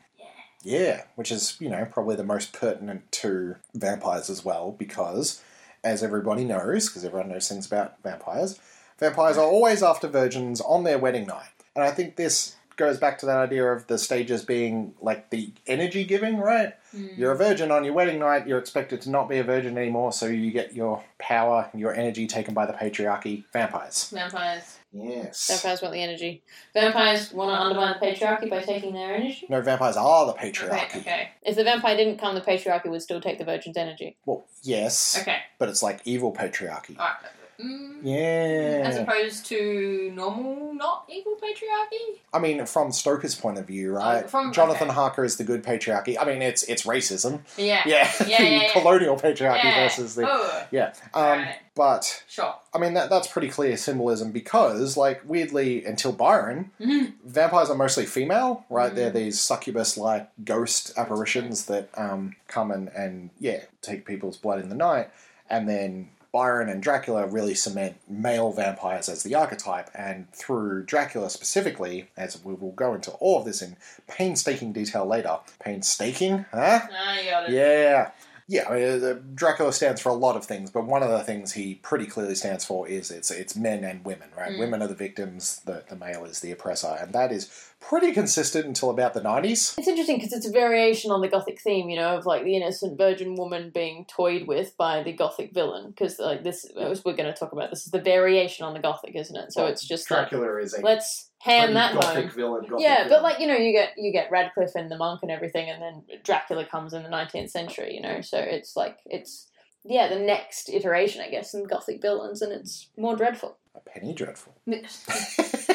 [0.63, 0.79] Yeah.
[0.79, 5.41] yeah, which is, you know, probably the most pertinent to vampires as well, because,
[5.83, 8.59] as everybody knows, because everyone knows things about vampires,
[8.99, 11.49] vampires are always after virgins on their wedding night.
[11.75, 15.51] And I think this goes back to that idea of the stages being like the
[15.67, 16.73] energy giving, right?
[16.95, 17.17] Mm.
[17.17, 20.13] You're a virgin on your wedding night, you're expected to not be a virgin anymore,
[20.13, 23.43] so you get your power, your energy taken by the patriarchy.
[23.51, 24.09] Vampires.
[24.11, 24.78] Vampires.
[24.91, 25.47] Yes.
[25.47, 26.41] Vampires want the energy.
[26.73, 29.45] Vampires want to undermine the patriarchy by taking their energy.
[29.47, 30.97] No, vampires are the Okay, patriarchy.
[31.01, 31.29] okay.
[31.43, 34.17] If the vampire didn't come, the patriarchy would still take the virgin's energy.
[34.25, 35.37] Well, yes, Okay.
[35.59, 36.97] but it's like evil patriarchy.
[36.97, 37.15] Alright.
[37.59, 37.99] Mm.
[38.03, 38.83] Yeah.
[38.87, 42.19] As opposed to normal, not evil patriarchy?
[42.33, 44.23] I mean, from Stoker's point of view, right?
[44.23, 44.95] Oh, from- Jonathan okay.
[44.95, 46.15] Harker is the good patriarchy.
[46.19, 47.41] I mean, it's it's racism.
[47.57, 47.81] Yeah.
[47.85, 48.71] Yeah, Yeah, the yeah, yeah.
[48.71, 49.83] colonial patriarchy Yeah.
[49.83, 50.93] versus the Oh, yeah.
[51.13, 51.55] Um, Alright.
[51.75, 52.55] But sure.
[52.73, 57.13] I mean, that that's pretty clear symbolism because, like, weirdly, until Byron, Mhm.
[57.25, 58.91] vampires are mostly female, right?
[58.91, 58.95] Mhm.
[58.95, 64.69] They're these succubus-like ghost apparitions that um, come and and yeah, take people's blood in
[64.69, 65.09] the night,
[65.49, 66.09] and then.
[66.31, 72.43] Byron and Dracula really cement male vampires as the archetype, and through Dracula specifically, as
[72.43, 73.75] we will go into all of this in
[74.07, 75.39] painstaking detail later.
[75.59, 76.81] Painstaking, huh?
[76.91, 77.53] Ah, you got it.
[77.53, 78.11] Yeah.
[78.49, 81.21] Yeah, I mean, uh, Dracula stands for a lot of things, but one of the
[81.21, 84.53] things he pretty clearly stands for is it's it's men and women, right?
[84.53, 84.59] Mm.
[84.59, 88.65] Women are the victims, the, the male is the oppressor, and that is pretty consistent
[88.65, 89.77] until about the 90s.
[89.77, 92.55] It's interesting because it's a variation on the gothic theme, you know, of like the
[92.55, 95.91] innocent virgin woman being toyed with by the gothic villain.
[95.91, 98.79] Because like this, as we're going to talk about, this is the variation on the
[98.79, 99.53] gothic, isn't it?
[99.53, 102.35] So Well, it's just like is a let's ham that gothic home.
[102.35, 102.61] villain.
[102.67, 105.31] Gothic yeah, but like you know, you get you get Radcliffe and the monk and
[105.31, 107.95] everything, and then Dracula comes in the nineteenth century.
[107.95, 109.47] You know, so it's like it's
[109.83, 113.57] yeah the next iteration, I guess, in gothic villains, and it's more dreadful.
[113.75, 114.55] a penny dreadful.
[114.87, 115.71] Strap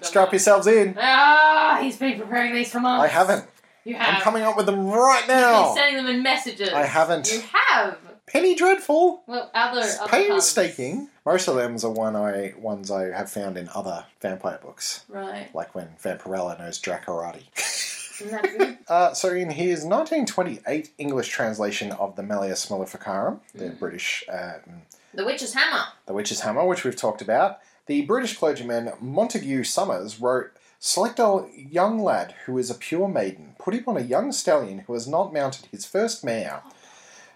[0.01, 0.95] Strap yourselves in.
[0.99, 3.03] Ah, he's been preparing these for months.
[3.03, 3.45] I haven't.
[3.83, 4.15] You have.
[4.15, 6.69] I'm coming up with them right You've been sending them in messages.
[6.69, 7.31] I haven't.
[7.31, 7.97] You have.
[8.27, 9.23] Penny dreadful.
[9.27, 11.09] Well, other It's other painstaking.
[11.25, 15.05] Most of them are one I ones I have found in other vampire books.
[15.09, 15.53] Right.
[15.53, 17.43] like when Vampirella knows Dracarati.
[18.21, 18.77] Isn't that good?
[18.87, 23.79] Uh, so, in his 1928 English translation of the Malleus Maleficarum, the Mm.
[23.79, 25.85] British, um, the Witch's Hammer.
[26.05, 31.47] the Witch's Hammer, which we've talked about, the British clergyman Montague Summers wrote, "Select a
[31.55, 35.07] young lad who is a pure maiden, put him on a young stallion who has
[35.07, 36.61] not mounted his first mare,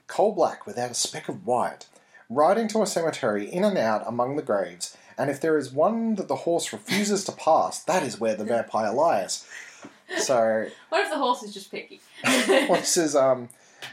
[0.10, 1.86] coal black without a speck of white,
[2.30, 6.16] riding to a cemetery in and out among the graves." And if there is one
[6.16, 9.46] that the horse refuses to pass, that is where the vampire lies.
[10.18, 12.00] So What if the horse is just picky?
[12.26, 13.50] is um,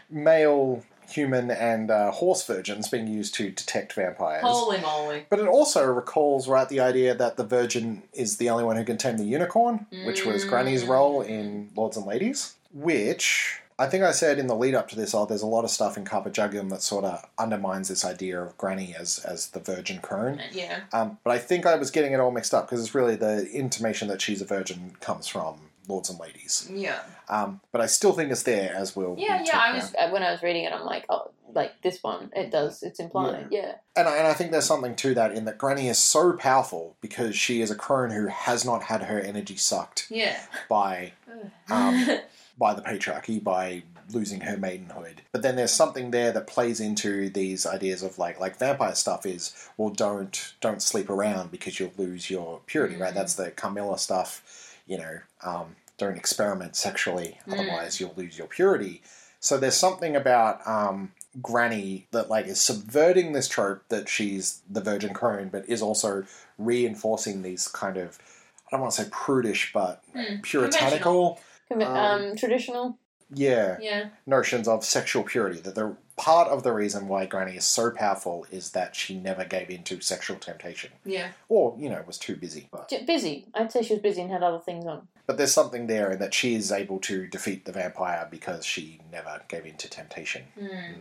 [0.08, 4.42] male human and uh, horse virgins being used to detect vampires.
[4.42, 5.26] Holy moly.
[5.28, 8.84] But it also recalls, right, the idea that the virgin is the only one who
[8.84, 10.48] can tame the unicorn, which was Mm.
[10.48, 12.54] Granny's role in Lords and Ladies.
[12.72, 15.64] Which I think I said in the lead up to this, oh, there's a lot
[15.64, 19.48] of stuff in Carpe Jugulum that sort of undermines this idea of Granny as as
[19.48, 20.40] the virgin crone.
[20.52, 20.80] Yeah.
[20.92, 23.46] Um, but I think I was getting it all mixed up because it's really the
[23.52, 25.56] intimation that she's a virgin comes from
[25.88, 26.70] Lords and Ladies.
[26.72, 27.00] Yeah.
[27.28, 29.14] Um, but I still think it's there, as we'll.
[29.18, 29.58] Yeah, yeah.
[29.58, 32.82] I was when I was reading it, I'm like, oh, like this one, it does.
[32.82, 33.48] It's implied.
[33.50, 33.74] Yeah.
[33.94, 36.96] And I, and I think there's something to that in that Granny is so powerful
[37.00, 40.38] because she is a crone who has not had her energy sucked Yeah.
[40.68, 41.12] by
[41.70, 42.18] um,
[42.58, 45.20] by the patriarchy, by losing her maidenhood.
[45.32, 49.26] But then there's something there that plays into these ideas of like like vampire stuff
[49.26, 53.12] is well don't don't sleep around because you'll lose your purity, right?
[53.12, 53.16] Mm.
[53.16, 57.54] That's the Carmilla stuff, you know, um, don't experiment sexually, Mm.
[57.54, 59.02] otherwise you'll lose your purity.
[59.40, 64.80] So there's something about um, Granny that like is subverting this trope that she's the
[64.80, 66.24] virgin crone, but is also
[66.58, 68.18] reinforcing these kind of
[68.66, 70.40] I don't want to say prudish, but Hmm.
[70.42, 71.38] puritanical,
[71.70, 72.98] Um, um, traditional.
[73.34, 74.08] yeah, Yeah.
[74.26, 75.60] notions of sexual purity.
[75.60, 79.44] That the part of the reason why Granny is so powerful is that she never
[79.44, 81.32] gave in to sexual temptation, Yeah.
[81.48, 82.68] or you know was too busy.
[82.70, 83.46] But busy.
[83.54, 85.08] I'd say she was busy and had other things on.
[85.26, 89.00] but there's something there in that she is able to defeat the vampire because she
[89.10, 90.44] never gave in to temptation.
[90.56, 90.94] Mm.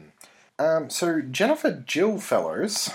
[0.57, 2.89] Um, so Jennifer Jill Fellows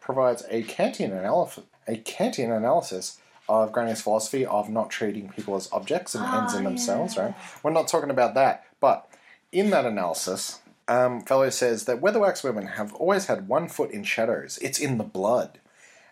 [0.00, 5.68] provides a Kantian analysis, a Kantian analysis of Granny's philosophy of not treating people as
[5.72, 7.16] objects and ends in Oh, themselves.
[7.16, 7.22] yeah.
[7.26, 7.34] Right?
[7.62, 9.08] We're not talking about that, but
[9.50, 14.04] in that analysis, um, Fellows says that Weatherwax women have always had one foot in
[14.04, 14.58] shadows.
[14.62, 15.58] It's in the blood,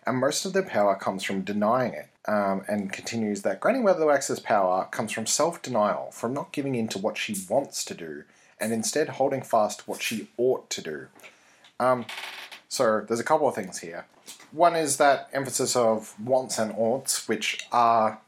[0.05, 2.07] and most of their power comes from denying it.
[2.27, 6.99] Um, and continues that Granny Weatherwax's power comes from self-denial, from not giving in to
[6.99, 8.25] what she wants to do,
[8.59, 11.07] and instead holding fast to what she ought to do.
[11.79, 12.05] Um,
[12.69, 14.05] so there's a couple of things here.
[14.51, 18.19] One is that emphasis of wants and oughts, which are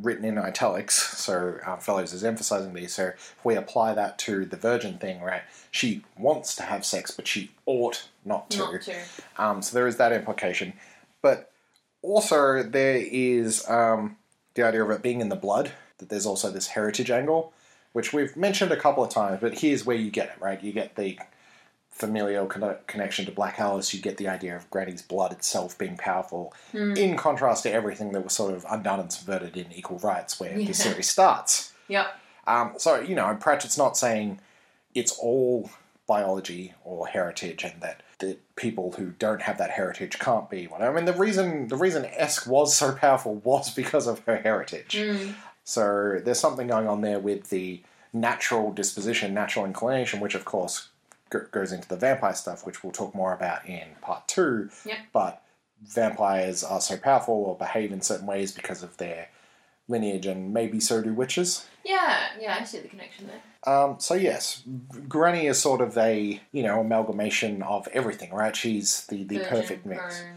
[0.00, 0.94] written in italics.
[1.18, 2.94] So uh, Fellows is emphasizing these.
[2.94, 5.42] So if we apply that to the virgin thing, right?
[5.70, 8.58] She wants to have sex, but she ought not to.
[8.58, 8.94] Not to.
[9.36, 10.72] Um, so there is that implication.
[11.20, 11.50] But
[12.02, 14.16] Also, there is um,
[14.54, 17.52] the idea of it being in the blood, that there's also this heritage angle,
[17.92, 20.62] which we've mentioned a couple of times, but here's where you get it, right?
[20.64, 21.18] You get the
[21.92, 25.96] familial conne- connection to Black Aliss, you get the idea of Granny's blood itself being
[25.96, 30.40] powerful, in contrast to everything that was sort of undone and subverted in Equal Rights,
[30.40, 30.66] where Yeah.
[30.66, 31.72] the series starts.
[31.88, 32.06] Yep.
[32.46, 34.40] Um, so, you know, Pratchett's not saying
[34.94, 35.70] it's all
[36.06, 40.82] biology or heritage and that the people who don't have that heritage can't be one.
[40.82, 44.94] I mean, the reason the reason Esk was so powerful was because of her heritage.
[44.96, 45.34] Mm.
[45.64, 50.88] So there's something going on there with the natural disposition, natural inclination, which of course
[51.50, 54.68] goes into the vampire stuff, which we'll talk more about in part two.
[54.84, 54.98] Yep.
[55.12, 55.42] But
[55.82, 59.28] vampires are so powerful or behave in certain ways because of their
[59.88, 61.66] lineage, and maybe so do witches.
[61.84, 63.74] Yeah, yeah, I see the connection there.
[63.74, 64.62] Um, so yes,
[65.08, 68.54] Granny is sort of a you know amalgamation of everything, right?
[68.54, 70.20] She's the, the Virgin, perfect mix.
[70.20, 70.34] crone,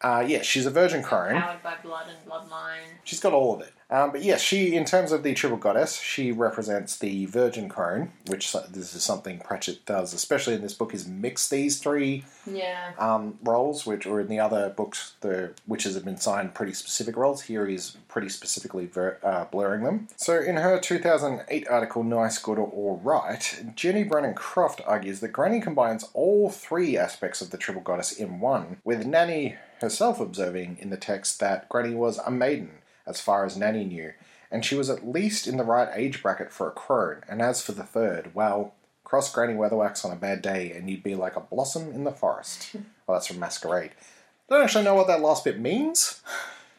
[0.00, 1.40] Uh, yeah, she's a virgin crone.
[1.40, 2.86] Powered by blood and bloodline.
[3.04, 3.72] She's got all of it.
[3.90, 8.12] Um, but yes, she, in terms of the triple goddess, she represents the virgin crone,
[8.26, 12.92] which this is something Pratchett does, especially in this book, is mix these three Yeah.
[12.98, 17.16] um, roles, which, or in the other books, the witches have been signed pretty specific
[17.16, 17.42] roles.
[17.42, 20.08] Here he's pretty specifically ver- uh, blurring them.
[20.16, 25.60] So in her 2008 article, Nice, Good, or Right, Jenny Brennan Croft argues that Granny
[25.60, 30.90] combines all three aspects of the triple goddess in one, with Nanny herself observing in
[30.90, 32.70] the text that Granny was a maiden,
[33.08, 34.12] as far as Nanny knew,
[34.50, 37.62] and she was at least in the right age bracket for a crone, and as
[37.62, 41.34] for the third, well, cross Granny Weatherwax on a bad day and you'd be like
[41.34, 42.68] a blossom in the forest.
[43.06, 43.92] well, that's from Masquerade.
[44.50, 46.20] Don't actually know what that last bit means.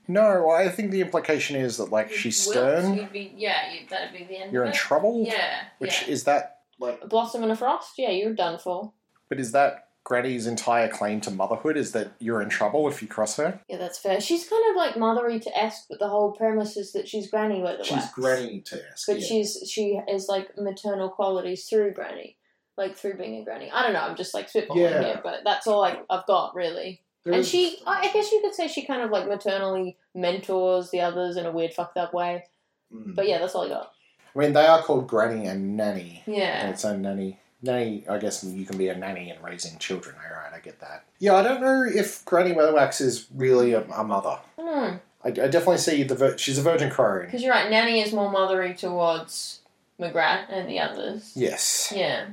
[0.08, 4.12] No, I think the implication is that, like, she's stern, You'd be, yeah, you, that'd
[4.18, 4.52] be the end.
[4.52, 5.66] you're in trouble, Yeah.
[5.78, 6.14] which yeah.
[6.14, 7.94] is that, like, A blossom in a frost.
[8.00, 8.92] Yeah, you're done for.
[9.28, 13.08] but is that Granny's entire claim to motherhood is that you're in trouble if you
[13.08, 13.62] cross her?
[13.70, 14.20] Yeah, that's fair.
[14.20, 17.62] She's kind of like mothery to Esk, but the whole premise is that she's Granny
[17.62, 18.14] with the She's wax.
[18.16, 19.06] Granny to ask.
[19.06, 19.28] But yeah.
[19.28, 22.38] she's she is like maternal qualities through Granny,
[22.76, 23.70] like through being a Granny.
[23.72, 24.00] I don't know.
[24.02, 25.04] I'm just like spitballing Yeah.
[25.04, 27.04] here, but that's all I, I've got really.
[27.24, 29.96] There and is- she, I I guess you could say she kind of like maternally
[30.16, 32.46] mentors the others in a weird fucked up way.
[32.92, 33.14] Mm.
[33.14, 33.92] But yeah, that's all I got.
[34.36, 36.24] I mean, they are called Granny and Nanny.
[36.26, 36.62] Yeah.
[36.64, 37.40] And it's a nanny.
[37.62, 40.16] Nanny, I guess you can be a nanny and raising children.
[40.18, 41.04] All right, I get that.
[41.20, 44.40] Yeah, I don't know if Granny Weatherwax is really a, a mother.
[44.60, 44.96] Hmm.
[45.24, 47.26] I, I definitely see the vir- she's a virgin crone.
[47.26, 49.60] Because you're right, Nanny is more mothery towards
[49.98, 51.34] Magrat and the others.
[51.36, 51.92] Yes.
[51.94, 52.28] Yeah.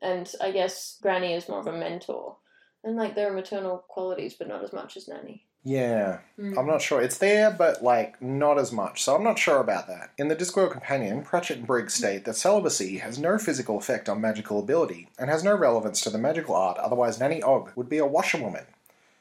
[0.00, 2.36] And I guess Granny is more of a mentor.
[2.82, 5.44] And like there are maternal qualities, but not as much as Nanny.
[5.62, 6.18] Yeah.
[6.38, 6.56] Mm.
[6.58, 7.02] I'm not sure.
[7.02, 9.02] It's there, but like not as much.
[9.04, 10.10] So I'm not sure about that.
[10.16, 14.20] In the Discworld Companion, Pratchett and Briggs state that celibacy has no physical effect on
[14.20, 16.78] magical ability and has no relevance to the magical art.
[16.78, 18.64] Otherwise, Nanny Ogg would be a washerwoman,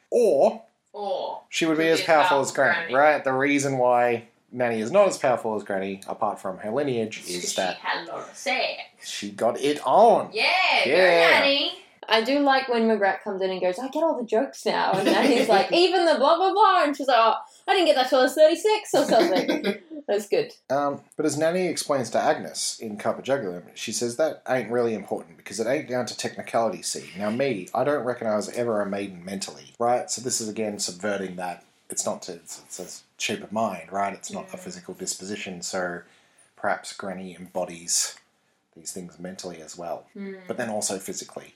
[0.10, 2.94] or Or she would be as be as powerful powerful as Granny.
[2.94, 2.96] Granny.
[2.96, 3.24] Right.
[3.24, 7.52] The reason why Nanny is not as powerful as Granny, apart from her lineage, is
[7.52, 8.80] she that had a lot of sex.
[9.04, 10.30] she got it on.
[10.34, 10.46] Yeah,
[10.86, 11.40] Yeah.
[11.42, 11.74] Nanny.
[12.10, 14.92] I do like when Magrat comes in and goes, I get all the jokes now.
[14.94, 16.84] And Nanny's like, even the blah, blah, blah.
[16.84, 17.36] And she's like, oh,
[17.68, 19.76] I didn't get that till I was 36 or something.
[20.08, 20.54] That's good.
[20.70, 24.96] Um, but as Nanny explains to Agnes in Carpe Jugulum, she says that ain't really
[24.96, 27.12] important because it ain't down to technicality, see.
[27.18, 30.10] Now, me, I don't reckon I was ever a maiden mentally, right?
[30.10, 31.64] So this is again subverting that.
[31.92, 34.14] It's not to, it's, it's a shape of mind, right?
[34.14, 36.02] It's not a physical disposition, so
[36.56, 38.18] perhaps Granny embodies
[38.76, 40.06] these things mentally as well,
[40.48, 41.54] but then also physically.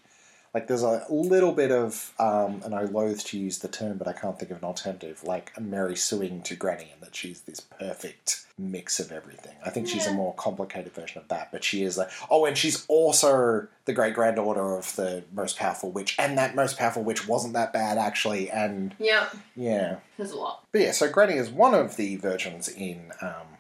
[0.54, 4.08] Like there's a little bit of, um, and I loathe to use the term, but
[4.08, 7.42] I can't think of an alternative, like a Mary suing to Granny, and that she's
[7.42, 9.56] this perfect mix of everything.
[9.66, 12.56] I think she's a more complicated version of that, but she is like, oh, and
[12.56, 17.28] she's also the great granddaughter of the most powerful witch, and that most powerful witch
[17.28, 19.98] wasn't that bad actually, and yeah, yeah.
[20.18, 20.66] There's a lot.
[20.72, 23.53] But yeah, so Granny is one of the virgins in um,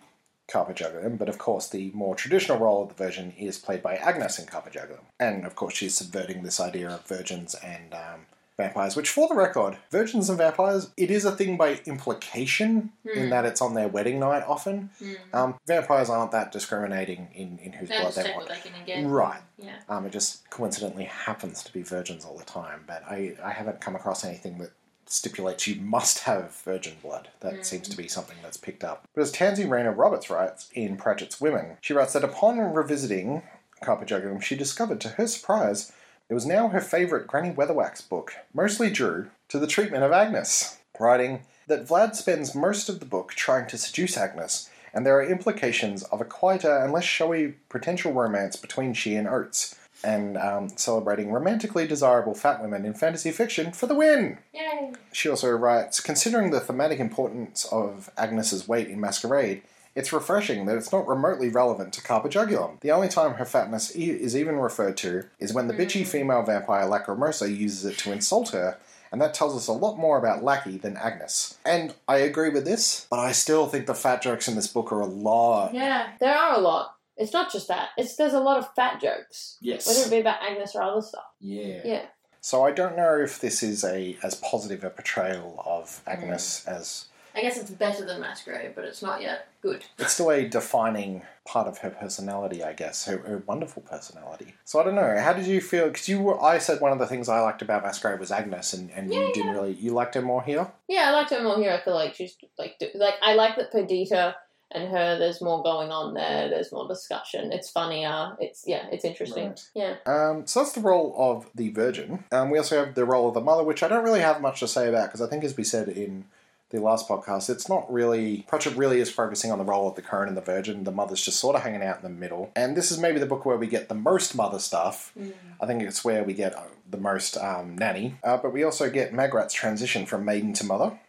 [0.51, 3.95] Carpe Jugulum, but of course the more traditional role of the virgin is played by
[3.95, 5.05] Agnes in Carpe Jugulum.
[5.19, 8.25] And of course she's subverting this idea of virgins and um,
[8.57, 13.23] vampires, which for the record, virgins and vampires, it is a thing by implication in
[13.23, 13.29] Hmm.
[13.29, 14.89] that it's on their wedding night often.
[15.01, 15.15] Mm.
[15.33, 18.47] Um, vampires aren't that discriminating in, in whose blood they want.
[18.85, 19.03] they.
[19.05, 19.41] Right.
[19.57, 19.77] Yeah.
[19.89, 23.81] Um, it just coincidentally happens to be virgins all the time, but I, I haven't
[23.81, 24.71] come across anything that
[25.05, 27.29] stipulates you must have virgin blood.
[27.41, 27.65] That Mm.
[27.65, 29.07] seems to be something that's picked up.
[29.13, 33.43] But as Tansy Rayner Roberts writes in Pratchett's Women, she writes that upon revisiting
[33.81, 35.91] Carpe Jugulum, she discovered to her surprise
[36.29, 40.77] it was now her favourite Granny Weatherwax book, mostly due to the treatment of Agnes,
[40.99, 45.25] writing that Vlad spends most of the book trying to seduce Agnes, and there are
[45.25, 49.75] implications of a quieter and less showy potential romance between she and Oates.
[50.03, 54.37] And um, celebrating romantically desirable fat women in fantasy fiction for the win.
[54.53, 54.93] Yay!
[55.13, 59.61] She also writes Considering the thematic importance of Agnes's weight in Masquerade,
[59.95, 62.79] it's refreshing that it's not remotely relevant to Carpe Jugulum.
[62.79, 66.41] The only time her fatness e- is even referred to is when the bitchy female
[66.43, 68.77] vampire Lacrimosa uses it to insult her,
[69.11, 71.59] and that tells us a lot more about Lackey than Agnes.
[71.63, 74.91] And I agree with this, but I still think the fat jokes in this book
[74.91, 75.75] are a lot.
[75.75, 76.92] Yeah, there are a lot.
[77.17, 77.89] It's not just that.
[77.97, 79.87] It's there's a lot of fat jokes, Yes.
[79.87, 81.25] whether it be about Agnes or other stuff.
[81.39, 81.81] Yeah.
[81.83, 82.05] Yeah.
[82.41, 86.71] So I don't know if this is a as positive a portrayal of Agnes mm.
[86.75, 89.83] as I guess it's better than Masquerade, but it's not yet good.
[89.97, 94.53] it's still a defining part of her personality, I guess, her, her wonderful personality.
[94.65, 95.17] So I don't know.
[95.19, 95.87] How did you feel?
[95.87, 98.73] Because you, were, I said one of the things I liked about Masquerade was Agnes,
[98.73, 99.53] and, and Yeah, you didn't yeah.
[99.53, 100.71] really, you liked her more here.
[100.87, 101.71] Yeah, I liked her more here.
[101.71, 104.35] I feel like she's like like I like that Perdita
[104.73, 105.17] and her.
[105.17, 106.49] There's more going on there.
[106.49, 107.51] There's more discussion.
[107.51, 108.35] It's funnier.
[108.39, 109.49] It's yeah, it's interesting.
[109.49, 109.69] Right.
[109.75, 109.95] Yeah.
[110.05, 112.23] Um, so that's the role of the Virgin.
[112.31, 114.59] Um, we also have the role of the Mother, which I don't really have much
[114.59, 116.25] to say about because I think, as we said in
[116.69, 120.01] the last podcast, it's not really Pratchett really is focusing on the role of the
[120.01, 120.83] Crone and the Virgin.
[120.83, 123.25] The Mother's just sort of hanging out in the middle, and this is maybe the
[123.25, 125.13] book where we get the most Mother stuff.
[125.61, 128.89] I think it's where we get uh, the most um, nanny, uh, but we also
[128.89, 130.99] get Magrat's transition from maiden to mother.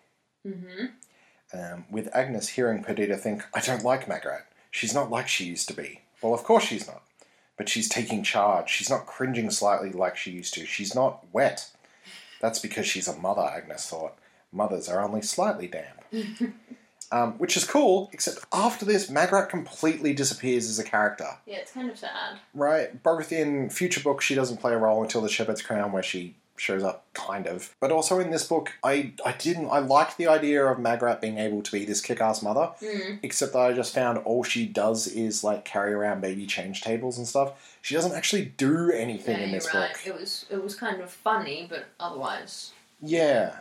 [0.46, 0.86] Mm-hmm.
[1.54, 4.46] Um, with Agnes hearing Perdita think, I don't like Magrat.
[4.70, 6.00] She's not like she used to be.
[6.20, 7.02] Well, of course she's not.
[7.56, 8.68] But she's taking charge.
[8.70, 10.66] She's not cringing slightly like she used to.
[10.66, 11.70] She's not wet.
[12.40, 14.18] That's because she's a mother, Agnes thought.
[14.50, 16.04] Mothers are only slightly damp.
[17.12, 21.28] um, which is cool, except after this, Magrat completely disappears as a character.
[21.46, 22.38] Yeah, it's kind of sad.
[22.52, 23.00] Right?
[23.02, 26.34] Both in future books, she doesn't play a role until the Shepherd's Crown, where she
[26.56, 27.74] shows up, kind of.
[27.80, 31.38] But also in this book, I I didn't I liked the idea of Magrat being
[31.38, 33.18] able to be this kick-ass mother, Mm.
[33.22, 37.18] except that I just found all she does is like carry around baby change tables
[37.18, 37.76] and stuff.
[37.82, 39.90] She doesn't actually do anything in this book.
[40.06, 42.72] It was it was kind of funny, but otherwise.
[43.02, 43.56] Yeah.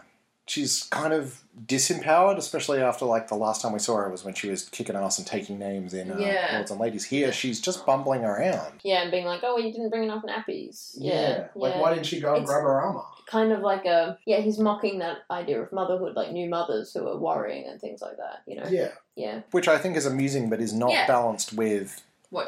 [0.45, 4.33] She's kind of disempowered, especially after like the last time we saw her was when
[4.33, 6.49] she was kicking ass and taking names in uh, Yeah.
[6.55, 7.05] Lords and Ladies.
[7.05, 8.73] Here, she's just bumbling around.
[8.83, 10.95] Yeah, and being like, oh, well, you didn't bring enough nappies.
[10.97, 11.81] Yeah, Like, yeah.
[11.81, 13.03] why didn't she go and It's- grab her armor?
[13.25, 17.07] kind of like a yeah, he's mocking that idea of motherhood, like new mothers who
[17.07, 18.41] are worrying and things like that.
[18.45, 18.67] You know.
[18.69, 18.89] Yeah.
[19.15, 19.39] Yeah.
[19.51, 21.07] Which I think is amusing, but is not Yeah.
[21.07, 22.03] balanced with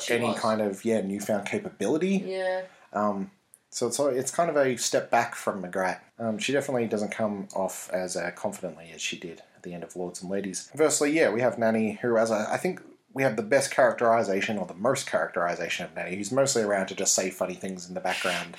[0.10, 0.40] any was.
[0.40, 2.24] kind of yeah newfound capability.
[2.28, 2.64] Yeah.
[2.92, 3.32] Um,
[3.76, 6.02] so it's it's kind of a step back from Magrat.
[6.18, 9.84] Um, she definitely doesn't come off as uh, confidently as she did at the end
[9.84, 10.70] of Lords and Ladies.
[10.72, 12.82] Conversely, yeah, we have Nanny, who as I, I think
[13.14, 16.96] we have the best characterization or the most characterization of Nanny, who's mostly around to
[16.96, 18.56] just say funny things in the background.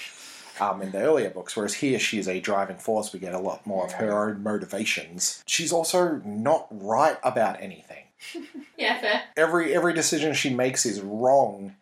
[0.60, 3.38] Um, in the earlier books, whereas here she is a driving force, we get a
[3.38, 5.42] lot more of her own motivations.
[5.46, 8.04] She's also not right about anything
[8.78, 9.22] Yeah, fair.
[9.36, 11.74] every every decision she makes is wrong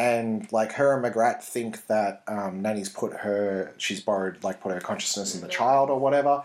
[0.00, 4.72] and like her and Magrat think that um, Nanny's put her she's borrowed like put
[4.72, 6.42] her consciousness in the child or whatever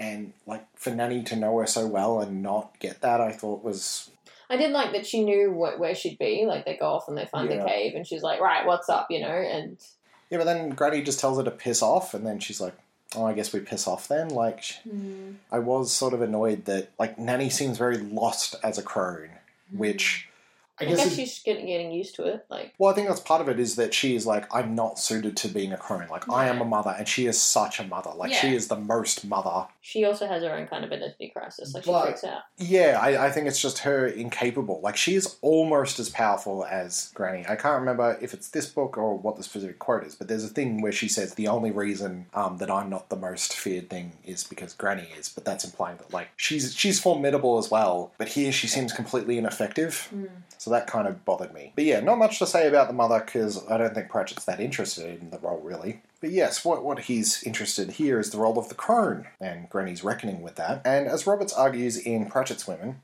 [0.00, 3.62] and like for Nanny to know her so well and not get that I thought
[3.62, 4.10] was
[4.50, 6.44] I did like that she knew wh- where she'd be.
[6.46, 7.58] Like they go off and they find Yeah.
[7.62, 9.78] the cave, and she's like, "Right, what's up?" You know, and
[10.30, 12.74] yeah but then Granny just tells her to piss off and then she's like
[13.16, 14.78] oh I guess we piss off then like sh-
[15.52, 19.30] I was sort of annoyed that like Nanny seems very lost as a crone
[19.70, 20.28] which
[20.80, 22.46] I I guess, she's getting getting used to it.
[22.50, 24.98] Like, Well, I think that's part of it is that she is like, I'm not
[24.98, 26.08] suited to being a crone.
[26.10, 28.10] Like, I am a mother, and she is such a mother.
[28.14, 29.66] Like, she is the most mother.
[29.80, 31.74] she also has her own kind of identity crisis.
[31.74, 32.42] Like, she But- freaks out.
[32.56, 34.80] Yeah, I, I think it's just her incapable.
[34.82, 37.44] Like, she is almost as powerful as Granny.
[37.48, 40.44] I can't remember if it's this book or what the specific quote is, but there's
[40.44, 43.90] a thing where she says, The only reason um, that I'm not the most feared
[43.90, 45.28] thing is because Granny is.
[45.28, 48.12] But that's implying that, like, she's, she's formidable as well.
[48.18, 50.10] But here she seems completely ineffective.
[50.64, 51.72] So that kind of bothered me.
[51.74, 54.60] But yeah, not much to say about the mother because I don't think Pratchett's that
[54.60, 56.00] interested in the role really.
[56.22, 60.02] But yes, what, what he's interested here is the role of the crone, and Granny's
[60.02, 60.80] reckoning with that.
[60.86, 63.02] And as Roberts argues in Pratchett's Women,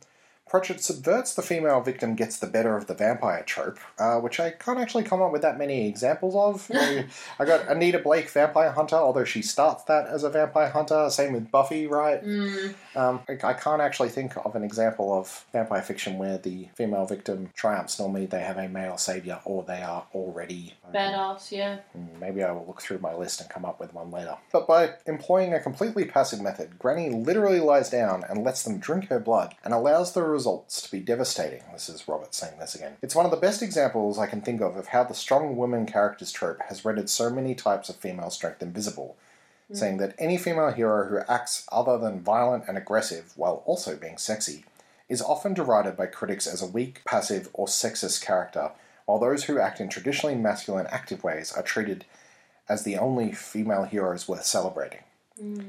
[0.51, 4.51] Pratchett subverts the female victim gets the better of the vampire trope, uh, which I
[4.51, 6.69] can't actually come up with that many examples of.
[6.75, 7.07] I,
[7.39, 11.09] I got Anita Blake, vampire hunter, although she starts that as a vampire hunter.
[11.09, 12.21] Same with Buffy, right?
[12.25, 12.75] Mm.
[12.97, 17.07] Um, I, I can't actually think of an example of vampire fiction where the female
[17.07, 18.01] victim triumphs.
[18.01, 21.79] Normally, they have a male savior, or they are already Badass, yeah.
[22.21, 24.37] Maybe I will look through my list and come up with one later.
[24.53, 29.07] But by employing a completely passive method, Granny literally lies down and lets them drink
[29.07, 31.61] her blood and allows the results to be devastating.
[31.71, 32.97] This is Robert saying this again.
[33.03, 35.85] It's one of the best examples I can think of of how the strong woman
[35.85, 39.19] characters trope has rendered so many types of female strength invisible.
[39.69, 39.75] Hmm.
[39.75, 44.17] Saying that any female hero who acts other than violent and aggressive while also being
[44.17, 44.65] sexy
[45.11, 48.71] is often derided by critics as a weak, passive, or sexist character,
[49.05, 52.07] while those who act in traditionally masculine active ways are treated
[52.67, 55.05] as the only female heroes worth celebrating.
[55.39, 55.61] Hmm.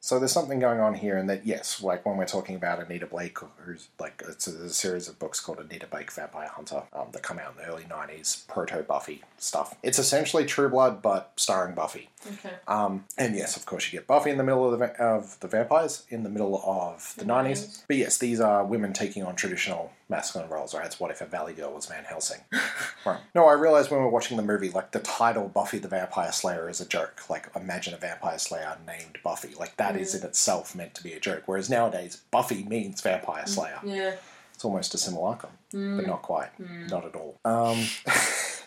[0.00, 3.04] So there's something going on here, and that yes, like when we're talking about Anita
[3.06, 7.08] Blake, who's like it's a, a series of books called Anita Blake Vampire Hunter um,
[7.12, 9.74] that come out in the early '90s, proto Buffy stuff.
[9.82, 12.10] It's essentially True Blood, but starring Buffy.
[12.26, 12.54] Okay.
[12.68, 15.48] Um, and yes, of course, you get Buffy in the middle of the, of the
[15.48, 17.50] vampires in the middle of the The 90s.
[17.50, 17.82] 90s.
[17.88, 20.86] But yes, these are women taking on traditional masculine roles, right?
[20.86, 22.40] It's what if a Valley Girl was Van Helsing?
[23.06, 23.20] right.
[23.34, 26.32] No, I realized when we were watching the movie, like the title Buffy the Vampire
[26.32, 27.28] Slayer is a joke.
[27.28, 29.54] Like, imagine a vampire slayer named Buffy.
[29.58, 30.20] Like, that is mm.
[30.20, 31.42] in itself meant to be a joke.
[31.46, 33.80] Whereas nowadays, Buffy means vampire mm, slayer.
[33.84, 34.14] Yeah.
[34.54, 36.06] It's almost a simulacrum, but mm.
[36.06, 36.50] not quite.
[36.58, 37.38] Not at all.
[37.44, 37.86] Um,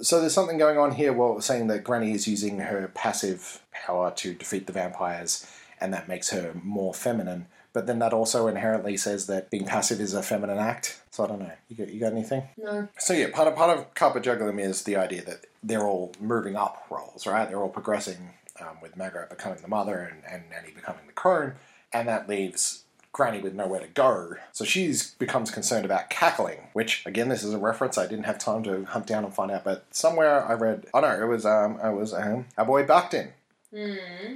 [0.01, 1.13] so there's something going on here.
[1.13, 5.47] Well, saying that Granny is using her passive power to defeat the vampires,
[5.81, 7.47] and that makes her more feminine.
[7.73, 11.01] But then that also inherently says that being passive is a feminine act.
[11.11, 11.53] So I don't know.
[11.69, 12.49] You got, you got anything?
[12.57, 12.89] No.
[12.99, 16.57] So yeah, part of part of Carpe Jugulum is the idea that they're all moving
[16.57, 17.49] up roles, right?
[17.49, 21.55] They're all progressing um, with Magrat becoming the mother and, and Nanny becoming the crone,
[21.93, 24.35] and that leaves Granny with nowhere to go.
[24.53, 28.39] So she becomes concerned about cackling, which again, this is a reference I didn't have
[28.39, 30.87] time to hunt down and find out, but somewhere I read.
[30.95, 33.31] Oh no, it was um, it was um, our boy Bakhtin,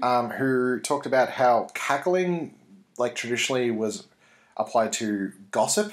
[0.03, 2.55] um, who talked about how cackling,
[2.99, 4.07] like traditionally, was
[4.57, 5.93] applied to gossip.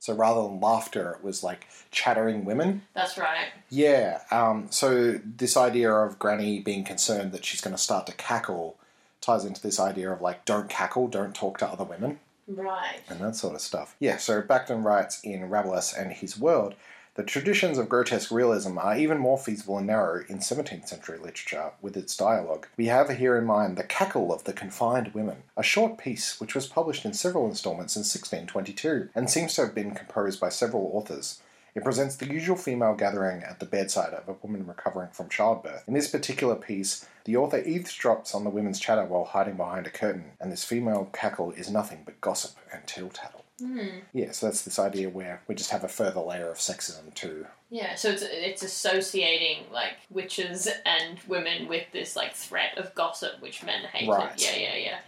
[0.00, 2.82] So rather than laughter, it was like chattering women.
[2.94, 3.48] That's right.
[3.68, 4.20] Yeah.
[4.30, 8.76] Um, so this idea of Granny being concerned that she's going to start to cackle
[9.20, 13.00] ties into this idea of like, don't cackle, don't talk to other women, Right.
[13.08, 13.96] and that sort of stuff.
[13.98, 14.18] Yeah.
[14.18, 16.74] So Bakhtin writes in Rabelais and His World.
[17.18, 21.72] The traditions of grotesque realism are even more feasible and narrow in 17th century literature
[21.82, 22.68] with its dialogue.
[22.76, 26.54] We have here in mind The Cackle of the Confined Women, a short piece which
[26.54, 30.92] was published in several installments in 1622 and seems to have been composed by several
[30.94, 31.40] authors.
[31.74, 35.88] It presents the usual female gathering at the bedside of a woman recovering from childbirth.
[35.88, 39.90] In this particular piece, the author eavesdrops on the women's chatter while hiding behind a
[39.90, 43.37] curtain, and this female cackle is nothing but gossip and tittle tattle.
[43.60, 43.98] Hmm.
[44.12, 47.46] Yeah, so that's this idea where we just have a further layer of sexism too.
[47.70, 53.40] Yeah, so it's it's associating like witches and women with this like threat of gossip,
[53.40, 54.08] which men hate.
[54.08, 54.32] Right.
[54.36, 54.98] Yeah, yeah, yeah.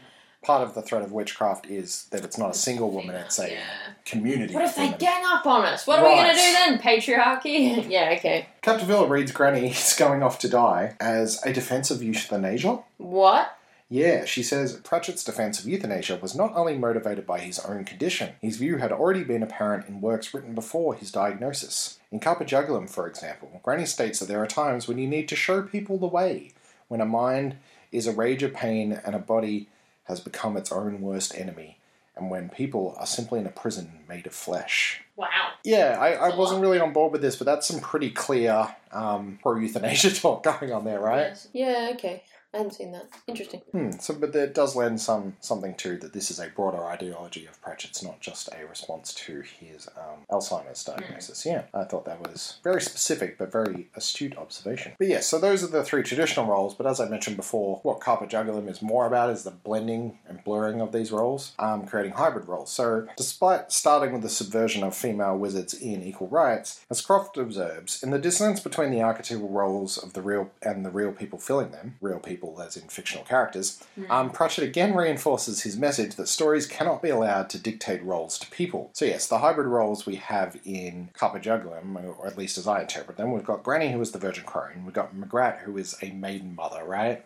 [0.43, 3.51] Part of the threat of witchcraft is that it's not a single woman, it's a
[3.51, 3.61] Yeah.
[4.07, 4.99] community What if they women.
[4.99, 5.87] gang up on us?
[5.87, 6.79] What are we gonna do then?
[6.79, 7.87] Patriarchy?
[7.91, 8.49] yeah, okay.
[8.63, 12.79] Captivilla reads Granny is going off to die as a defense of euthanasia.
[12.97, 13.55] What?
[13.93, 18.35] Yeah, she says Pratchett's defense of euthanasia was not only motivated by his own condition,
[18.41, 21.99] his view had already been apparent in works written before his diagnosis.
[22.13, 25.37] In Carpe Jugulum, for example, Granny states that there are times when you need to
[25.37, 26.53] show people the way,
[26.87, 27.57] when a mind
[27.91, 29.69] is a rage of pain and a body
[30.05, 31.77] has become its own worst enemy,
[32.15, 35.03] and when people are simply in a prison made of flesh.
[35.17, 35.51] Wow.
[35.65, 36.69] Yeah, I, I wasn't lot.
[36.69, 40.73] really on board with this, but that's some pretty clear um, pro euthanasia talk going
[40.73, 41.29] on there, right?
[41.29, 41.49] Yes.
[41.53, 42.23] Yeah, okay.
[42.53, 43.07] I hadn't seen that.
[43.29, 43.61] Interesting.
[43.71, 46.13] Hmm, so, but there does lend some something to that.
[46.13, 50.83] This is a broader ideology of Pratchett's, not just a response to his um, Alzheimer's
[50.85, 51.47] diagnosis.
[51.47, 54.93] Yeah, I thought that was very specific but very astute observation.
[54.99, 56.75] But yes, so those are the three traditional roles.
[56.75, 60.43] But as I mentioned before, what Carpe Jugulum is more about is the blending and
[60.43, 62.73] blurring of these roles, um, creating hybrid roles.
[62.73, 68.03] So, despite starting with the subversion of female wizards in Equal Rights, as Croft observes,
[68.03, 71.71] in the dissonance between the archetypal roles of the real and the real people filling
[71.71, 76.67] them, real people as in fictional characters, um, Pratchett again reinforces his message that stories
[76.67, 78.91] cannot be allowed to dictate roles to people.
[78.95, 82.81] So yes, the hybrid roles we have in Carpe Jugulum, or at least as I
[82.83, 85.97] interpret them, we've got Granny who is the Virgin Crone, we've got Magrat who is
[86.03, 87.25] a maiden mother, right?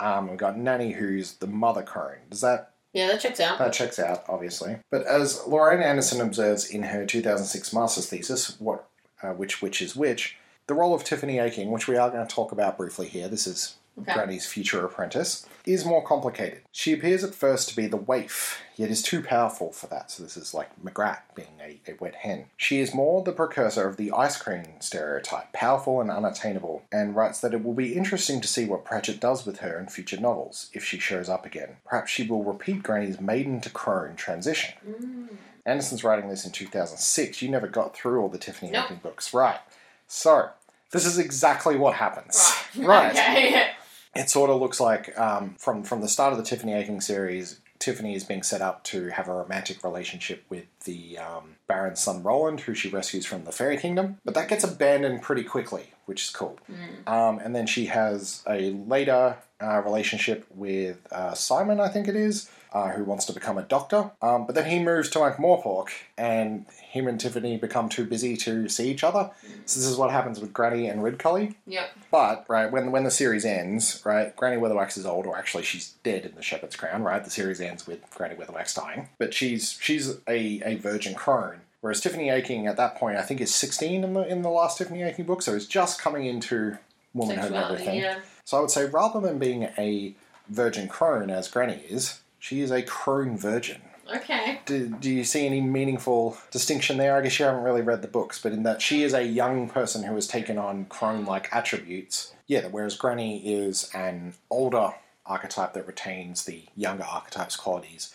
[0.00, 2.16] Um, we've got Nanny who's the mother crone.
[2.30, 3.58] Does that Yeah, that checks out.
[3.58, 4.76] that checks out, obviously.
[4.90, 8.84] But as Lorraine Anderson observes in her 2006 master's thesis, what,
[9.22, 12.34] uh, which which is which, the role of Tiffany Aching, which we are going to
[12.34, 14.14] talk about briefly here, this is Okay.
[14.14, 16.62] Granny's future apprentice, is more complicated.
[16.72, 20.10] She appears at first to be the waif, yet is too powerful for that.
[20.10, 22.46] So this is like Magrat being a, a wet hen.
[22.56, 27.40] She is more the precursor of the ice cream stereotype, powerful and unattainable, and writes
[27.40, 30.70] that it will be interesting to see what Pratchett does with her in future novels,
[30.72, 31.76] if she shows up again.
[31.84, 34.74] Perhaps she will repeat Granny's maiden to crone transition.
[34.88, 35.28] Mm.
[35.64, 37.40] Anderson's writing this in 2006.
[37.42, 39.02] You never got through all the Tiffany Nope.
[39.02, 39.32] Books.
[39.32, 39.60] Right.
[40.08, 40.50] So,
[40.90, 42.52] this is exactly what happens.
[42.76, 43.12] Right.
[43.12, 43.72] Okay.
[44.14, 47.60] It sort of looks like um, from from the start of the Tiffany Aching series,
[47.82, 52.22] Tiffany is being set up to have a romantic relationship with the um, Baron's son
[52.22, 54.18] Roland, who she rescues from the fairy kingdom.
[54.24, 56.58] But that gets abandoned pretty quickly which is cool.
[56.70, 57.10] Mm.
[57.10, 62.16] Um, and then she has a later uh, relationship with uh, Simon, I think it
[62.16, 64.10] is, uh, who wants to become a doctor.
[64.20, 65.88] Um, but then he moves to Ankh Morpork,
[66.18, 69.30] and him and Tiffany become too busy to see each other.
[69.64, 71.54] So this is what happens with Granny and Ridcully.
[71.66, 71.90] Yep.
[72.10, 75.94] But right when when the series ends, right, Granny Weatherwax is old, or actually she's
[76.02, 77.02] dead in the Shepherd's Crown.
[77.02, 81.60] Right, the series ends with Granny Weatherwax dying, but she's she's a, a virgin crone.
[81.82, 84.78] Whereas Tiffany Aching at that point, I think, is sixteen in the in the last
[84.78, 86.78] Tiffany Aching book, so is just coming into
[87.12, 88.00] womanhood and everything.
[88.00, 88.20] yeah.
[88.44, 90.14] So I would say rather than being a
[90.48, 93.80] virgin crone as Granny is, she is a crone virgin.
[94.14, 94.60] Okay.
[94.66, 97.16] Do, do you see any meaningful distinction there?
[97.16, 99.68] I guess you haven't really read the books, but in that she is a young
[99.68, 102.32] person who has taken on crone like attributes.
[102.46, 108.14] Yeah, whereas Granny is an older archetype that retains the younger archetype's qualities.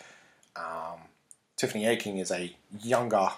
[0.55, 0.99] Um,
[1.55, 2.53] Tiffany Aching is a
[2.83, 3.29] younger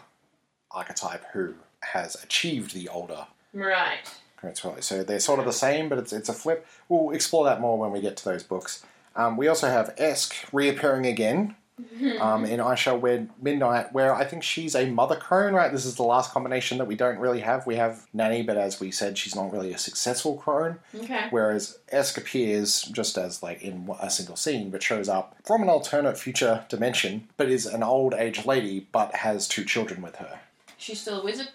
[0.72, 3.99] archetype who has achieved the older Right.
[4.41, 4.57] Right.
[4.84, 6.65] So they're sort of the same, but it's it's a flip.
[6.88, 8.86] We'll explore that more when we get to those books.
[9.15, 11.55] Um, we also have Esk reappearing again
[12.22, 15.72] um, in I Shall Wear Midnight, where I think she's a mother crone, right?
[15.72, 17.67] This is the last combination that we don't really have.
[17.67, 20.80] We have Nanny, but as we said, she's not really a successful crone.
[20.95, 21.28] Okay.
[21.32, 25.70] Whereas Esk appears just as like in a single scene, but shows up from an
[25.70, 30.39] alternate future dimension, but is an old age lady, but has two children with her.
[30.80, 31.49] She's still a wizard.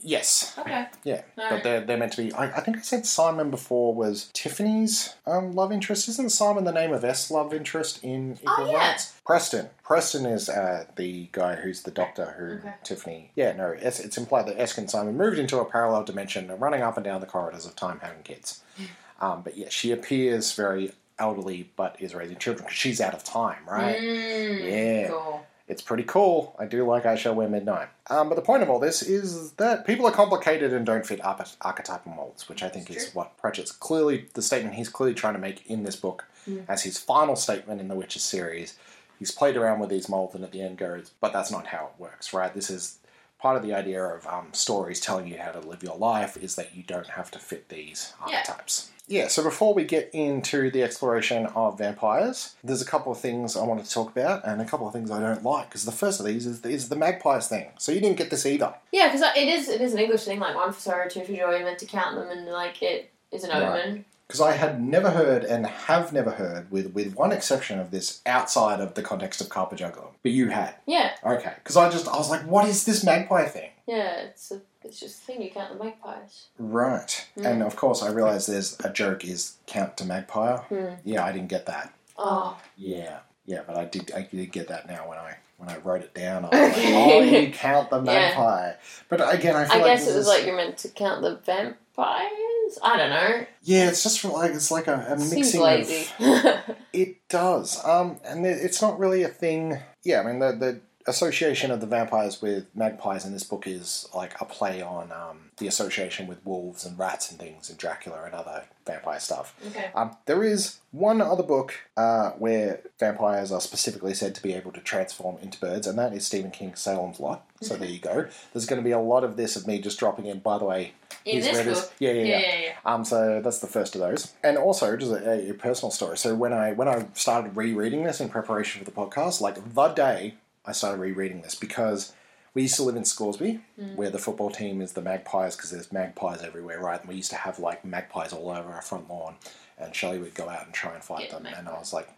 [0.00, 0.86] Yes, Okay.
[1.02, 2.32] yeah, but they're, they're meant to be.
[2.32, 6.08] I, I think I said Simon before was Tiffany's um, love interest.
[6.08, 8.90] Isn't Simon the name of S love interest in Equal Oh, yeah.
[8.90, 9.14] Rights?
[9.26, 9.70] Preston.
[9.82, 12.74] Preston is uh, the guy who's the doctor who Okay.
[12.84, 13.32] Tiffany.
[13.34, 16.60] Yeah, no, it's, it's implied that Esk and Simon moved into a parallel dimension and
[16.60, 18.62] running up and down the corridors of time having kids.
[19.20, 23.24] Um, but yeah, she appears very elderly but is raising children because she's out of
[23.24, 23.98] time, right?
[24.00, 25.08] Mm, Yeah.
[25.08, 25.44] Cool.
[25.68, 26.56] It's pretty cool.
[26.58, 27.88] I do like I Shall Wear Midnight.
[28.08, 31.22] Um, but the point of all this is that people are complicated and don't fit
[31.24, 35.34] arch- archetypal molds, which I think is what Pratchett's clearly, the statement he's clearly trying
[35.34, 36.64] to make in this book Mm.
[36.68, 38.78] as his final statement in the Witcher series.
[39.18, 41.90] He's played around with these molds and at the end goes, but that's not how
[41.92, 42.54] it works, right?
[42.54, 42.98] This is
[43.38, 46.54] part of the idea of um, stories telling you how to live your life is
[46.54, 48.36] that you don't have to fit these Yeah.
[48.38, 48.90] archetypes.
[49.08, 53.56] Yeah, so before we get into the exploration of vampires, there's a couple of things
[53.56, 55.68] I want to talk about and a couple of things I don't like.
[55.70, 57.68] Because the first of these is, is the magpies thing.
[57.78, 58.74] So you didn't get this either.
[58.92, 61.32] Yeah, because it is it is an English thing, like one for sorrow, two for
[61.32, 63.62] joy, you're meant to count them, and like it is an Right.
[63.62, 64.04] omen.
[64.26, 68.20] Because I had never heard and have never heard, with, with one exception of this,
[68.26, 70.10] outside of the context of Carpe Jugulum.
[70.22, 70.74] But you had.
[70.86, 71.52] Yeah, Okay.
[71.54, 73.70] Because I just, I was like, what is this magpie thing?
[73.86, 75.42] yeah, it's a, it's just the thing.
[75.42, 76.46] You count the magpies.
[76.58, 77.26] Right.
[77.36, 77.46] Mm.
[77.46, 80.56] And of course, I realize there's a joke is count to magpie.
[80.56, 80.94] Hmm.
[81.04, 81.94] Yeah, I didn't get that.
[82.16, 84.10] Oh, Yeah, yeah, but I did.
[84.12, 86.44] I did get that now when I when I wrote it down.
[86.44, 86.94] I was Okay.
[86.94, 88.12] like, oh, you count the Yeah.
[88.12, 88.72] magpie.
[89.08, 90.88] But again, I feel I like guess this it was is- like you're meant to
[90.88, 92.78] count the vampires.
[92.82, 93.46] I don't know.
[93.62, 96.06] yeah, it's just like it's like a, a Seems mixing lazy.
[96.20, 96.54] of.
[96.92, 99.78] It does, um, and it's not really a thing.
[100.04, 104.08] Yeah, I mean the the association of the vampires with magpies in this book is
[104.14, 108.22] like a play on um, the association with wolves and rats and things in Dracula
[108.24, 109.54] and other vampire stuff.
[109.68, 109.90] okay.
[109.94, 114.72] Um, there is one other book uh, where vampires are specifically said to be able
[114.72, 117.44] to transform into birds, and that is Stephen King's Salem's Lot.
[117.60, 118.26] So there you go.
[118.52, 120.38] There's going to be a lot of this of me just dropping in.
[120.38, 120.92] By the way,
[121.24, 121.92] In he's this read book.
[121.98, 122.38] yeah, yeah, yeah.
[122.38, 122.72] Yeah, yeah, yeah.
[122.86, 126.16] Um, so that's the first of those, and also just a, a personal story.
[126.16, 129.88] So when I when I started rereading this in preparation for the podcast, like the
[129.88, 130.34] day
[130.68, 132.12] I started rereading this because
[132.54, 133.96] we used to live in Scoresby, Mm.
[133.96, 137.00] where the football team is the Magpies because there's magpies everywhere, right?
[137.00, 139.36] And we used to have like magpies all over our front lawn,
[139.78, 141.92] and Shelley would go out and try and fight Get them, the and I was
[141.92, 142.08] like.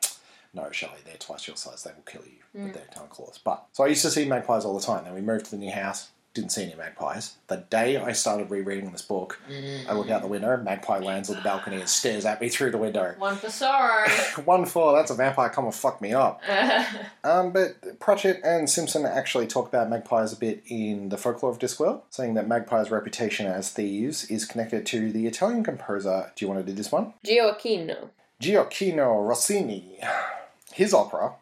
[0.52, 1.84] No, Shelley, they're twice your size.
[1.84, 2.64] They will kill you Mm.
[2.64, 3.38] with their tongue claws.
[3.38, 5.04] But so I used to see magpies all the time.
[5.04, 7.36] Then we moved to the new house, didn't see any magpies.
[7.48, 9.40] The day I started rereading this book,
[9.88, 12.70] I look out the window, magpie lands on the balcony and stares at me through
[12.70, 13.14] the window.
[13.18, 14.08] One for sorrow.
[14.44, 16.40] One for that's a vampire, come and fuck me up.
[17.22, 21.58] Um, but Pratchett and Simpson actually talk about magpies a bit in the folklore of
[21.58, 26.32] Discworld, saying that magpies' reputation as thieves is connected to the Italian composer.
[26.34, 27.12] Do you want to do this one?
[27.26, 28.08] Gioacchino.
[28.40, 29.98] Gioacchino Rossini.
[30.72, 31.34] His opera,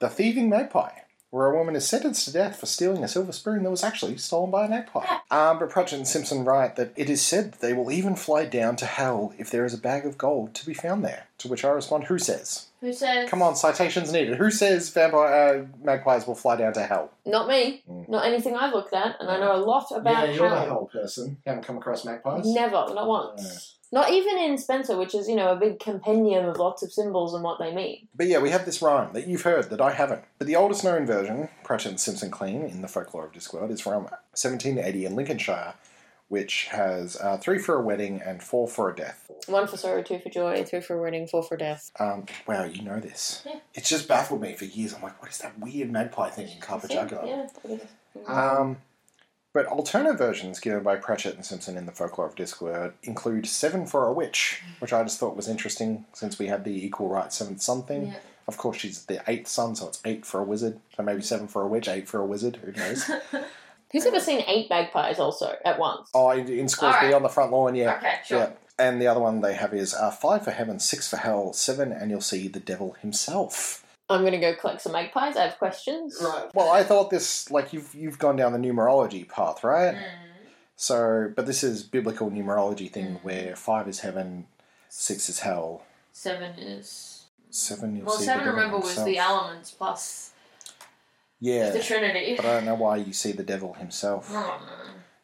[0.00, 0.90] The Thieving Magpie,
[1.36, 4.16] where a woman is sentenced to death for stealing a silver spoon that was actually
[4.16, 5.04] stolen by a magpie.
[5.30, 8.46] Um, but Pratchett and Simpson write that it is said that they will even fly
[8.46, 11.26] down to hell if there is a bag of gold to be found there.
[11.38, 12.68] To which I respond, who says?
[12.80, 13.28] Who says?
[13.28, 14.38] Come on, citations needed.
[14.38, 17.10] Who says vampire uh, magpies will fly down to hell?
[17.26, 17.82] Not me.
[17.90, 18.08] Mm.
[18.08, 20.88] Not anything I've looked at, and I know a lot about Yeah, you're hell.
[20.90, 21.36] person.
[21.44, 22.46] You haven't come across magpies?
[22.46, 23.75] Never, not once.
[23.92, 27.34] Not even in Spencer, which is, you know, a big compendium of lots of symbols
[27.34, 28.08] and what they mean.
[28.14, 30.24] But yeah, we have this rhyme that you've heard that I haven't.
[30.38, 33.80] But the oldest known version, Pratchett and Simpson Clean, in the folklore of Discworld, is
[33.80, 35.74] from 1780 in Lincolnshire,
[36.28, 39.30] which has uh, three for a wedding and four for a death.
[39.46, 41.92] One for sorrow, two for joy, three for wedding, four for death.
[42.00, 43.44] Um, wow, you know this.
[43.46, 43.60] Yeah.
[43.74, 44.94] It's just baffled me for years.
[44.94, 47.48] I'm like, what is that weird magpie thing in Carpe Jugulum?
[47.64, 47.76] Yeah.
[48.16, 48.58] yeah.
[48.58, 48.78] Um,
[49.56, 53.86] but alternate versions given by Pratchett and Simpson in the Folklore of Discworld include seven
[53.86, 57.36] for a witch, which I just thought was interesting since we had the equal rights
[57.36, 58.08] seventh son thing.
[58.08, 58.18] Yeah.
[58.48, 60.78] Of course, she's the eighth son, so it's eight for a wizard.
[60.94, 62.56] So maybe seven for a witch, eight for a wizard.
[62.56, 63.10] Who knows?
[63.92, 66.10] Who's ever seen eight magpies also at once?
[66.12, 67.14] oh, in, in Scoresby Alright.
[67.14, 67.96] on the front lawn, yeah.
[67.96, 68.38] Okay, sure.
[68.38, 68.50] Yeah.
[68.78, 71.92] And the other one they have is uh, five for heaven, six for hell, seven,
[71.92, 73.85] and you'll see the devil himself.
[74.08, 75.36] I'm gonna go collect some magpies.
[75.36, 76.18] I have questions.
[76.22, 76.48] Right.
[76.54, 79.94] Well, I thought this like you've you've gone down the numerology path, right?
[79.94, 80.02] Mm.
[80.76, 83.24] So, but this is biblical numerology thing Mm.
[83.24, 84.46] where five is heaven,
[84.88, 85.82] six is hell,
[86.12, 87.24] Seven is.
[87.50, 87.96] seven.
[87.96, 90.30] You'll Well, see seven the devil remember was the elements plus
[91.40, 92.36] Yeah, the Trinity.
[92.36, 94.28] but I don't know why you see the devil himself.
[94.32, 94.60] Oh,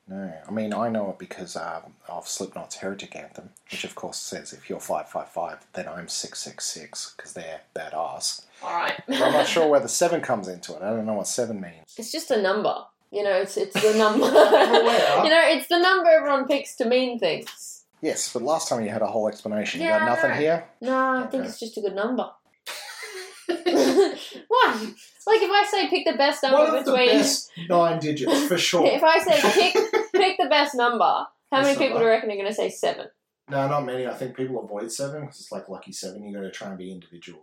[0.09, 4.19] No, I mean I know it because um, of Slipknot's Heretic Anthem, which of course
[4.19, 8.43] says if you're five five five, then I'm six six six because they're badass.
[8.63, 9.01] All right.
[9.07, 10.83] But I'm not sure where the seven comes into it.
[10.83, 11.95] I don't know what seven means.
[11.97, 12.75] It's just a number.
[13.11, 14.27] You know, it's it's the number.
[14.27, 15.25] Aware.
[15.25, 17.85] you know, it's the number everyone picks to mean things.
[18.01, 19.81] Yes, but last time you had a whole explanation.
[19.81, 20.65] You Yeah, got nothing here.
[20.81, 22.29] No, I think it's just a good number.
[24.49, 24.77] What?
[25.27, 27.09] Like if I say pick the best number One of the between.
[27.19, 28.87] best nine digits for sure.
[28.87, 29.75] If I say pick
[30.13, 32.71] pick the best number, how many Best people do you reckon are going to say
[32.71, 33.07] seven?
[33.49, 34.07] No, not many.
[34.07, 36.25] I think people avoid seven because it's like lucky seven.
[36.25, 37.43] You got to try and be individual.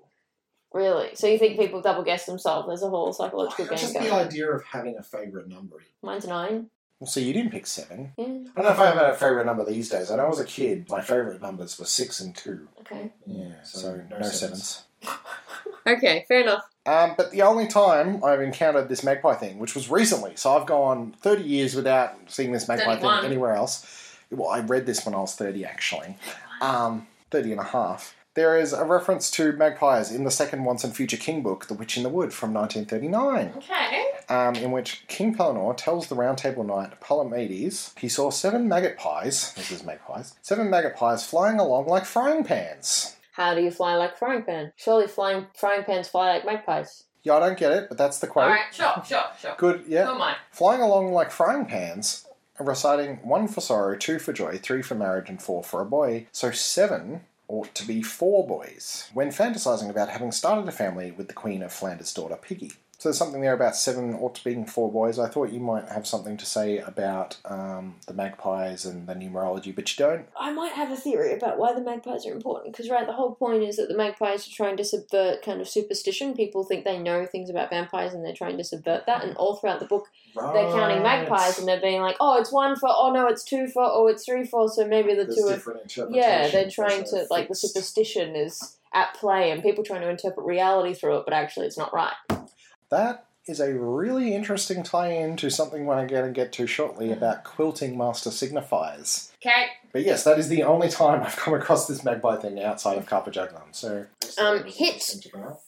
[0.73, 1.09] Really?
[1.15, 2.67] So you think people double guess themselves?
[2.67, 4.27] There's a whole psychological game Just the on.
[4.27, 5.77] idea of having a favorite number.
[6.03, 6.69] Mine's nine.
[6.99, 8.11] Well, so you didn't pick seven.
[8.17, 8.25] Yeah.
[8.25, 10.09] I don't know if I have a favorite number these days.
[10.09, 12.67] When I know as a kid, my favorite numbers were six and two.
[12.81, 13.11] Okay.
[13.25, 14.83] Yeah, so, So no, no sevens.
[15.97, 16.25] Okay.
[16.27, 16.63] Fair enough.
[16.85, 20.65] Um, but the only time I've encountered this magpie thing, which was recently, so I've
[20.65, 23.21] gone 30 years without seeing this magpie 31.
[23.21, 23.85] thing anywhere else.
[24.31, 26.15] Well, I read this when I was 30, actually.
[26.61, 28.15] Um, 30 and a half.
[28.35, 31.73] There is a reference to magpies in the second Once and Future King book, The
[31.73, 34.05] Witch in the Wood, from 1939, Okay.
[34.29, 38.97] um, in which King Pellinore tells the Round Table Knight Palamedes he saw seven maggot
[38.97, 43.15] pies, this is magpies, seven maggot pies flying along like frying pans.
[43.39, 44.73] How do you fly like frying pan?
[44.75, 47.05] Surely flying frying pans fly like magpies.
[47.23, 48.43] Yeah, I don't get it, but that's the quote.
[48.43, 48.73] All right.
[48.73, 49.01] Sure.
[49.07, 49.23] Sure.
[49.39, 49.55] Sure.
[49.57, 50.05] Good, yeah.
[50.05, 50.35] Who am I?
[50.51, 52.27] flying along like frying pans,
[52.59, 56.27] reciting one for sorrow, two for joy, three for marriage, and four for a boy.
[56.33, 59.09] So seven ought to be four boys.
[59.13, 62.73] When fantasizing about having started a family with the Queen of Flanders' daughter Piggy.
[62.99, 65.19] So there's something there about seven ought to being four boys.
[65.19, 69.73] I thought you might have something to say about um, the magpies and the numerology,
[69.73, 70.27] but you don't.
[70.37, 72.73] I might have a theory about why the magpies are important.
[72.73, 75.69] Because, right, the whole point is that the magpies are trying to subvert kind of
[75.69, 76.35] superstition.
[76.35, 79.23] People think they know things about vampires and they're trying to subvert that.
[79.23, 82.75] And all throughout the book, they're counting magpies and they're being like, oh, it's one
[82.75, 85.47] for, oh no, it's two for, oh, it's three for, so maybe the There's two
[85.47, 86.09] are.
[86.11, 90.45] Yeah, they're trying to, like, the superstition is at play and people trying to interpret
[90.45, 92.13] reality through it, but actually it's not right.
[92.89, 97.43] That is a really interesting tie-in to something we're going to get to shortly about
[97.43, 99.31] quilting master signifiers.
[99.41, 99.67] Okay.
[99.91, 103.05] But yes, that is the only time I've come across this magpie thing outside of
[103.05, 103.61] Carpe Jugulum.
[103.71, 104.05] So
[104.37, 105.01] Um, hit.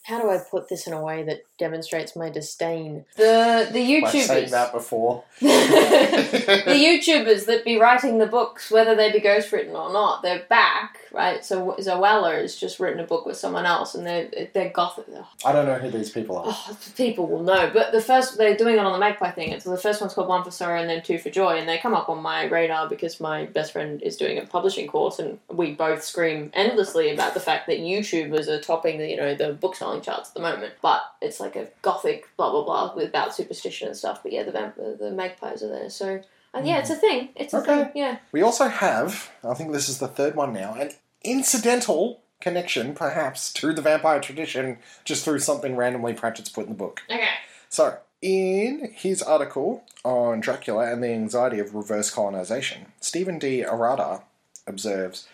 [0.02, 3.04] How do I put this in a way that demonstrates my disdain?
[3.16, 4.50] The the YouTubers.
[4.50, 5.24] that before.
[5.40, 5.46] the
[6.66, 11.44] YouTubers that be writing the books, whether they be ghostwritten or not, they're back, right?
[11.44, 15.06] So Zoella has just written a book with someone else, and they're they're gothic.
[15.44, 16.44] I don't know who these people are.
[16.46, 17.70] Oh, people will know.
[17.72, 19.50] But the first they're doing it on the Magpie thing.
[19.50, 21.78] It's the first one's called One for Sorrow and then Two for Joy, and they
[21.78, 25.38] come up on my radar because my best friend is doing a publishing course, and
[25.50, 29.52] we both scream endlessly about the fact that YouTubers are topping the you know the
[29.52, 30.74] book selling charts at the moment.
[30.82, 34.22] But it's like a gothic blah blah blah with about superstition and stuff.
[34.22, 36.20] But yeah, the vamp- the magpies are there, so.
[36.54, 37.30] Uh, yeah, it's a thing.
[37.34, 37.84] It's a Okay.
[37.84, 37.92] thing.
[37.94, 38.18] Yeah.
[38.30, 40.90] We also have, I think this is the third one now, an
[41.24, 46.76] incidental connection, perhaps, to the vampire tradition, just through something randomly Pratchett's put in the
[46.76, 47.00] book.
[47.10, 47.24] Okay.
[47.70, 53.62] So, in his article on Dracula and the anxiety of reverse colonization, Stephen D.
[53.62, 54.22] Arata
[54.66, 55.26] observes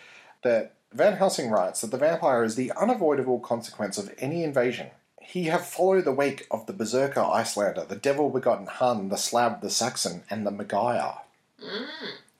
[0.43, 4.87] that Van Helsing writes that the vampire is the unavoidable consequence of any invasion.
[5.21, 9.61] He have followed the wake of the Berserker Icelander, the devil begotten Hun, the Slab
[9.61, 11.21] the Saxon, and the Magyar,
[11.63, 11.87] Mm.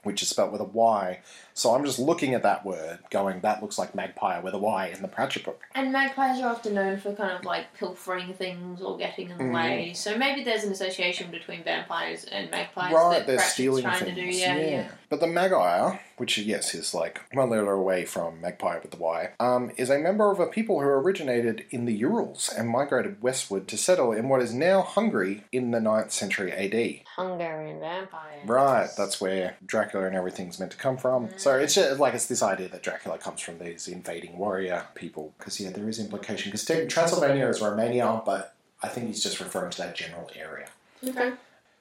[0.04, 1.20] which is spelt with a Y.
[1.60, 4.88] So I'm just looking at that word, going, that looks like magpie with a Y
[4.96, 5.60] in the Pratchett book.
[5.76, 9.44] And magpies are often known for kind of like pilfering things or getting in the
[9.44, 9.54] Mhm.
[9.54, 9.94] way.
[9.94, 14.06] So maybe there's an association between vampires and magpies right, that they're Pratchett's stealing trying
[14.06, 14.16] things.
[14.16, 14.38] to do.
[14.38, 14.88] Yeah, yeah.
[15.10, 19.32] But the Magi, which yes is like one letter away from magpie with the Y,
[19.42, 23.68] um, is a member of a people who originated in the Urals and migrated westward
[23.68, 27.04] to settle in what is now Hungary in the 9th century AD.
[27.18, 28.48] Hungarian vampires.
[28.48, 31.32] Right, that's where Dracula and everything's meant to come from.
[31.38, 35.34] So it's just, like it's this idea that Dracula comes from these invading warrior people.
[35.38, 36.52] Because yeah, there is implication.
[36.52, 40.68] Because Transylvania is Romania, but I think he's just referring to that general area.
[41.06, 41.34] Okay.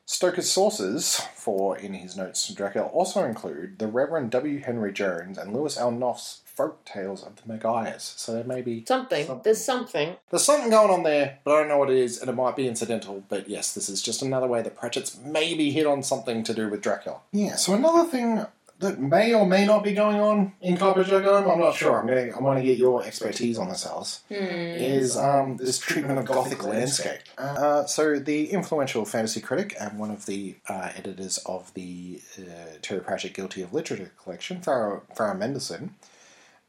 [0.06, 4.60] Stoker's sources for in his notes to Dracula also include the Reverend W.
[4.60, 5.92] Henry Jones and Lewis L.
[5.92, 8.14] Kropf's folk tales of the Magyars.
[8.16, 9.26] So there may be Something.
[9.26, 9.42] Something.
[9.44, 10.16] There's something.
[10.30, 12.56] there's something going on there, but I don't know what it is, and it might
[12.56, 13.22] be incidental.
[13.28, 16.68] But yes, this is just another way that Pratchett's maybe hit on something to do
[16.68, 17.18] with Dracula.
[17.30, 17.56] Yeah.
[17.56, 18.44] So another thing
[18.80, 22.00] that may or may not be going on in Carpet Dragon, I'm not sure.
[22.00, 22.32] I'm going.
[22.32, 24.22] I want to get your expertise on this, Alice.
[24.28, 24.34] Hmm.
[24.34, 27.20] Is um, this treatment of Gothic landscape?
[27.36, 32.76] Uh, so the influential fantasy critic and one of the uh, editors of the uh,
[32.82, 35.90] Terry Pratchett Guilty of Literature collection, Farah, Farah Mendlesohn,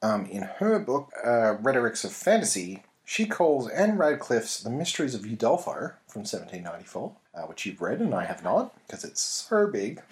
[0.01, 5.21] um, in her book uh, Rhetorics of Fantasy, she calls Ann Radcliffe's The Mysteries of
[5.21, 10.01] Udolpho from 1794, uh, which you've read and I have not, because it's so big.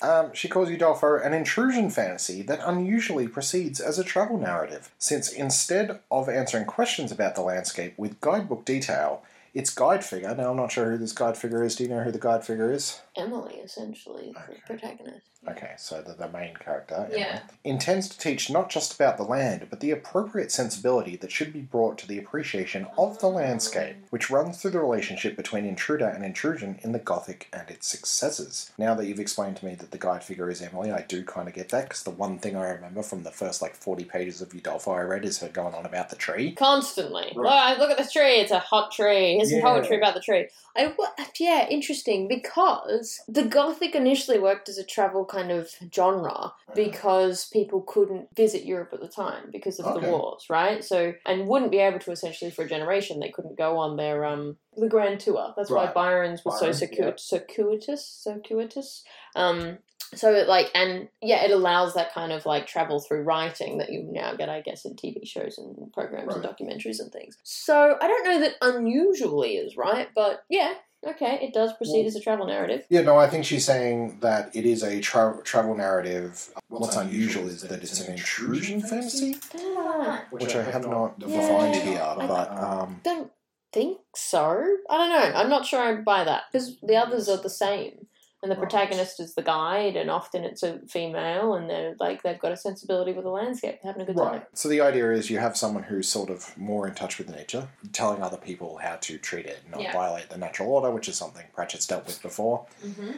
[0.00, 5.32] Um, she calls Udolpho an intrusion fantasy that unusually proceeds as a travel narrative, since
[5.32, 10.56] instead of answering questions about the landscape with guidebook detail, its guide figure, now I'm
[10.56, 13.00] not sure who this guide figure is, do you know who the guide figure is?
[13.16, 15.26] Emily, essentially, the protagonist.
[15.46, 17.40] Okay, so the, the main character Yeah.
[17.64, 21.60] Intends to teach not just about the land, but the appropriate sensibility that should be
[21.60, 26.24] brought to the appreciation of the landscape, which runs through the relationship between intruder and
[26.24, 28.72] intrusion in the Gothic and its successors.
[28.76, 31.46] Now that you've explained to me that the guide figure is Emily, I do kind
[31.48, 34.42] of get that because the one thing I remember from the first like forty pages
[34.42, 36.52] of Udolpho I read is her going on about the tree.
[36.52, 37.32] Constantly.
[37.36, 37.70] Right.
[37.70, 38.34] Look, look at this tree.
[38.40, 39.36] It's a hot tree.
[39.36, 39.64] Here's some Yeah.
[39.64, 40.48] poetry about the tree.
[40.76, 41.08] I w-
[41.38, 47.82] yeah, interesting because the Gothic initially worked as a travel kind of genre because people
[47.82, 50.06] couldn't visit Europe at the time because of Okay.
[50.06, 50.82] the wars, right?
[50.84, 53.20] So and wouldn't be able to essentially for a generation.
[53.20, 55.54] They couldn't go on their um the grand tour.
[55.56, 59.04] That's why Byron's was Byron, so circuit- circuitous, circuitous.
[59.36, 59.78] Um,
[60.14, 63.92] so it, like and yeah it allows that kind of like travel through writing that
[63.92, 67.94] you now get i guess in tv shows and programs and documentaries and things so
[68.00, 70.72] i don't know that unusually is right but yeah
[71.06, 74.18] okay it does proceed Well- as a travel narrative Yeah, no, I think she's saying
[74.20, 76.50] that it is a tra- travel narrative.
[76.68, 79.36] What's unusual is that it's an intrusion fantasy.
[79.56, 81.40] Ah, which I have not Yeah.
[81.40, 83.30] defined here, I- but um, don't
[83.70, 87.36] think so i don't know i'm not sure i'd buy that because the others are
[87.36, 88.06] the same
[88.42, 88.68] and the Right.
[88.70, 92.56] protagonist is the guide and often it's a female and they're like they've got a
[92.56, 94.46] sensibility with the landscape having a good time right.
[94.54, 97.68] So the idea is you have someone who's sort of more in touch with nature,
[97.92, 99.92] telling other people how to treat it, and not Yeah.
[99.92, 102.66] violate the natural order, which is something Pratchett's dealt with before.
[102.84, 103.10] mm-hmm.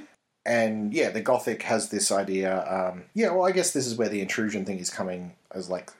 [0.46, 2.64] And yeah, the Gothic has this idea.
[2.66, 5.90] Um, yeah, well, I guess this is where the intrusion thing is coming as like.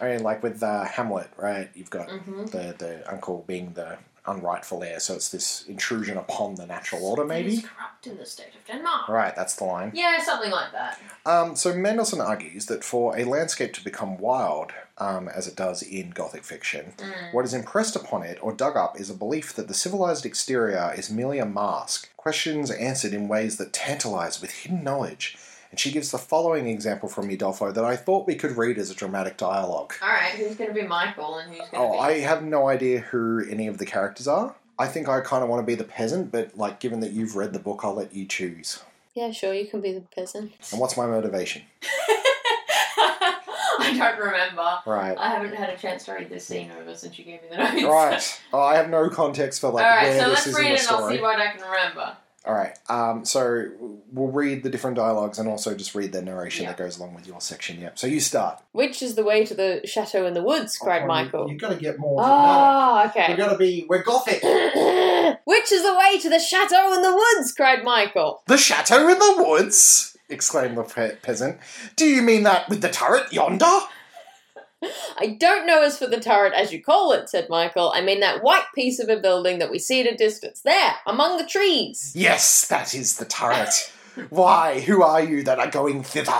[0.00, 1.70] I mean, like with uh, Hamlet, right?
[1.74, 2.46] You've got Mm-hmm.
[2.46, 7.24] the the uncle being the unrightful heir, so it's this intrusion upon the natural order,
[7.24, 7.62] maybe.
[7.62, 9.08] Corrupt in the state of Denmark.
[9.08, 9.92] Right, that's the line.
[9.94, 10.98] Yeah, something like that.
[11.26, 15.82] Um, so Mendlesohn argues that for a landscape to become wild, um, as it does
[15.82, 16.94] in Gothic fiction,
[17.32, 20.92] what is impressed upon it or dug up is a belief that the civilized exterior
[20.96, 25.36] is merely a mask, questions answered in ways that tantalize with hidden knowledge.
[25.74, 28.92] And she gives the following example from Udolpho that I thought we could read as
[28.92, 29.92] a dramatic dialogue.
[30.00, 31.98] All right, who's going to be Michael and who's going to Oh, be?
[31.98, 34.54] I have no idea who any of the characters are.
[34.78, 37.34] I think I kind of want to be the peasant, but like, given that you've
[37.34, 38.84] read the book, I'll let you choose.
[39.16, 40.52] Yeah, sure, you can be the peasant.
[40.70, 41.62] And what's my motivation?
[42.96, 44.78] I don't remember.
[44.86, 45.18] Right.
[45.18, 47.56] I haven't had a chance to read this scene over since you gave me the
[47.56, 47.82] notes.
[47.82, 48.40] Right.
[48.52, 50.62] Oh, I have no context for like All right, where so this let's is in
[50.62, 51.16] read the it and I'll story.
[51.16, 52.16] see what I can remember.
[52.46, 52.76] All right.
[52.90, 53.70] Um, so
[54.12, 56.70] we'll read the different dialogues and also just read the narration Yeah.
[56.72, 57.80] that goes along with your section.
[57.80, 57.98] Yep.
[57.98, 58.60] So you start.
[58.72, 60.76] Which is the way to the chateau in the woods?
[60.76, 61.44] cried Michael.
[61.46, 62.20] You, have got to get more.
[62.22, 63.26] Oh, okay.
[63.28, 63.86] We've got to be.
[63.88, 64.42] We're gothic.
[65.44, 67.52] Which is the way to the chateau in the woods?
[67.52, 68.42] cried Michael.
[68.46, 70.16] the chateau in the woods.
[70.28, 71.58] exclaimed the pe- peasant.
[71.96, 73.64] Do you mean that with the turret yonder?
[75.18, 77.92] I don't know as for the turret as you call it, said Michael.
[77.94, 80.60] I mean that white piece of a building that we see at a distance.
[80.60, 82.12] There, among the trees.
[82.14, 83.92] Yes, that is the turret.
[84.30, 86.32] Why, who are you that are going thither?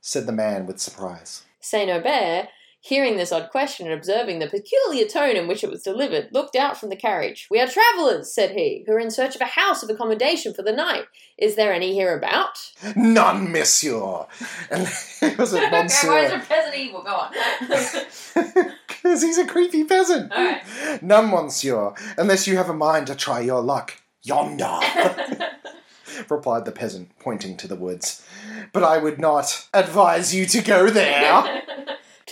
[0.00, 1.44] said the man with surprise.
[1.60, 2.48] Saint Aubert,
[2.82, 6.56] hearing this odd question and observing the peculiar tone in which it was delivered, looked
[6.56, 7.46] out from the carriage.
[7.48, 10.62] We are travellers, said he, who are in search of a house of accommodation for
[10.62, 11.04] the night.
[11.38, 12.72] Is there any hereabout?
[12.96, 14.26] None, monsieur.
[14.68, 14.82] And
[15.22, 15.72] it was okay, is
[16.02, 16.28] monsieur?
[16.28, 17.02] there peasant evil?
[17.02, 17.32] Go on.
[18.88, 20.32] Because he's a creepy peasant.
[21.02, 24.00] None, monsieur, unless you have a mind to try your luck.
[24.22, 24.78] Yonder,
[26.30, 28.24] replied the peasant, pointing to the woods.
[28.72, 31.62] But I would not advise you to go there.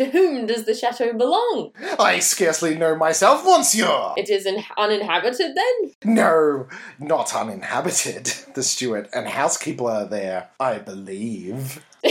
[0.01, 1.73] To whom does the chateau belong?
[1.99, 4.15] I scarcely know myself, monsieur.
[4.17, 5.93] It is in- uninhabited then?
[6.15, 8.33] No, not uninhabited.
[8.55, 11.85] The steward and housekeeper are there, I believe.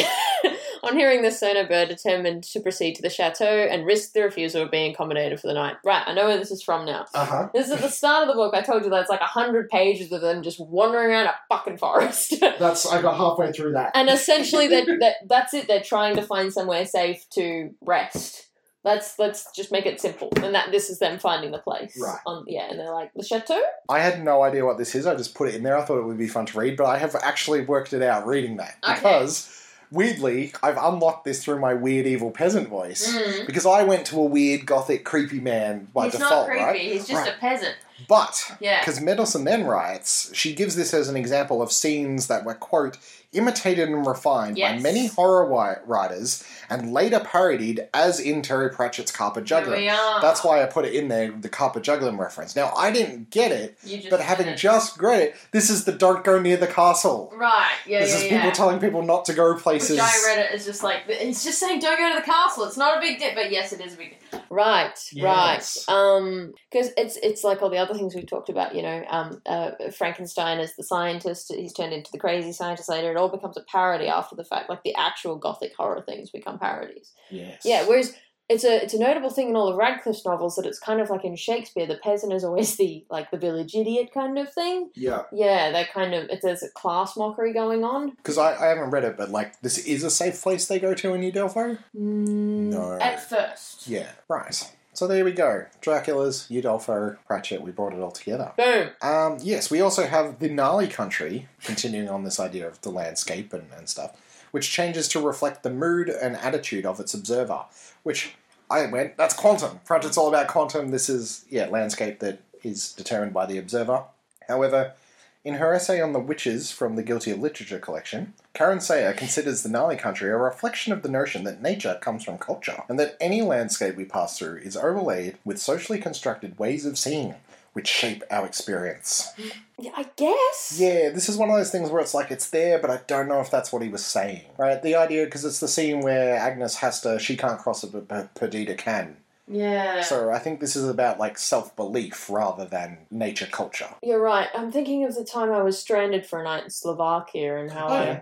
[0.84, 4.64] On hearing this, Saint Aubert determined to proceed to the chateau and risk the refusal
[4.64, 5.76] of being accommodated for the night.
[5.86, 7.06] Right, I know where this is from now.
[7.14, 7.50] Uh huh.
[7.54, 8.54] This is at the start of the book.
[8.56, 11.78] I told you that's like a hundred pages of them just wandering around a fucking
[11.78, 12.36] forest.
[12.60, 13.92] That's I got halfway through that.
[13.96, 15.68] and essentially, that that that's it.
[15.68, 18.48] They're trying to find somewhere safe to rest.
[18.86, 21.98] Let's let's just make it simple, and that this is them finding the place.
[22.02, 22.18] Right.
[22.26, 23.62] On, yeah, and they're like the chateau.
[23.90, 25.06] I had no idea what this is.
[25.06, 25.78] I just put it in there.
[25.78, 28.26] I thought it would be fun to read, but I have actually worked it out
[28.26, 28.96] reading that Okay.
[28.96, 29.54] because
[29.92, 33.12] weirdly, I've unlocked this through my weird evil peasant voice.
[33.14, 33.46] Mm.
[33.46, 36.64] Because I went to a weird gothic creepy man by he's default, not creepy.
[36.64, 36.82] right?
[36.82, 37.34] He's just Right.
[37.36, 37.76] a peasant.
[38.08, 38.80] But Yeah.
[38.80, 42.98] because Mendlesohn then writes, she gives this as an example of scenes that were quote
[43.32, 45.46] imitated and refined by many horror
[45.86, 49.76] writers and later parodied, as in Terry Pratchett's Carpet Here Juggler.
[50.22, 52.56] That's why I put it in there, the Carpet Juggling reference.
[52.56, 53.78] Now I didn't get it,
[54.10, 54.58] but having it.
[54.58, 57.32] just read it, this is the don't go near the castle.
[57.36, 57.72] right.
[57.86, 58.38] Yeah, this yeah, is yeah.
[58.42, 59.92] people telling people not to go places.
[59.92, 62.66] Which I read it as just like it's just saying don't go to the castle.
[62.66, 64.42] It's not a big deal, but yes, it is a big deal.
[64.50, 65.86] Right, Yes.
[65.88, 65.96] right.
[65.96, 68.76] Um, because it's it's like all the other things we've talked about.
[68.76, 73.12] You know, um, uh, Frankenstein as the scientist, he's turned into the crazy scientist later.
[73.20, 74.70] All becomes a parody after the fact.
[74.70, 77.12] Like the actual gothic horror things become parodies.
[77.30, 77.62] Yes.
[77.66, 77.86] Yeah.
[77.86, 78.16] Whereas.
[78.52, 81.12] It's a it's a notable thing in all of Radcliffe's novels that it's kind of
[81.12, 84.90] like in Shakespeare, the peasant is always the like the village idiot kind of thing.
[84.96, 85.26] Yeah.
[85.32, 88.10] Yeah, they kind of it, there's a class mockery going on.
[88.16, 90.96] Because I, I haven't read it, but like this is a safe place they go
[90.96, 91.78] to in Udolpho.
[91.96, 92.98] Mm, no.
[93.00, 93.88] At first.
[93.88, 94.10] Yeah.
[94.28, 94.68] Right.
[95.00, 95.66] So there we go.
[95.80, 98.52] Dracula's, Udolpho, Pratchett, we brought it all together.
[98.58, 98.90] Boom.
[99.02, 103.54] Um, yes, we also have the Gnarly Country, continuing on this idea of the landscape
[103.54, 104.12] and, and stuff,
[104.52, 107.62] which changes to reflect the mood and attitude of its observer.
[108.04, 108.36] Which
[108.70, 109.80] I went, that's quantum.
[109.86, 110.92] Pratchett's all about quantum.
[110.92, 114.04] This is, yeah, landscape that is determined by the observer.
[114.50, 114.96] However,
[115.44, 119.64] in her essay on the witches from the Guilty of Literature collection, Karen Sayer considers
[119.64, 123.16] the Gnarly Country a reflection of the notion that nature comes from culture, and that
[123.22, 127.36] any landscape we pass through is overlaid with socially constructed ways of seeing,
[127.74, 129.32] which shape our experience.
[129.78, 130.76] Yeah, I guess.
[130.78, 133.30] Yeah, this is one of those things where it's like it's there, but I don't
[133.30, 134.42] know if that's what he was saying.
[134.58, 134.82] Right?
[134.82, 138.36] The idea, because it's the scene where Agnes has to, she can't cross it, but
[138.36, 139.18] Perdita can.
[139.50, 140.02] Yeah.
[140.02, 143.90] So I think this is about like self belief rather than nature culture.
[144.04, 144.48] You're right.
[144.54, 147.88] I'm thinking of the time I was stranded for a night in Slovakia and how
[147.88, 148.06] Oh, I.
[148.06, 148.22] yeah.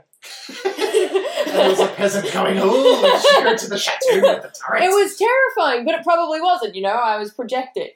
[0.63, 4.89] There was a peasant going, "Oh, let's go to the chateau with the turret." It
[4.89, 6.75] was terrifying, but it probably wasn't.
[6.75, 7.89] You know, I was projecting,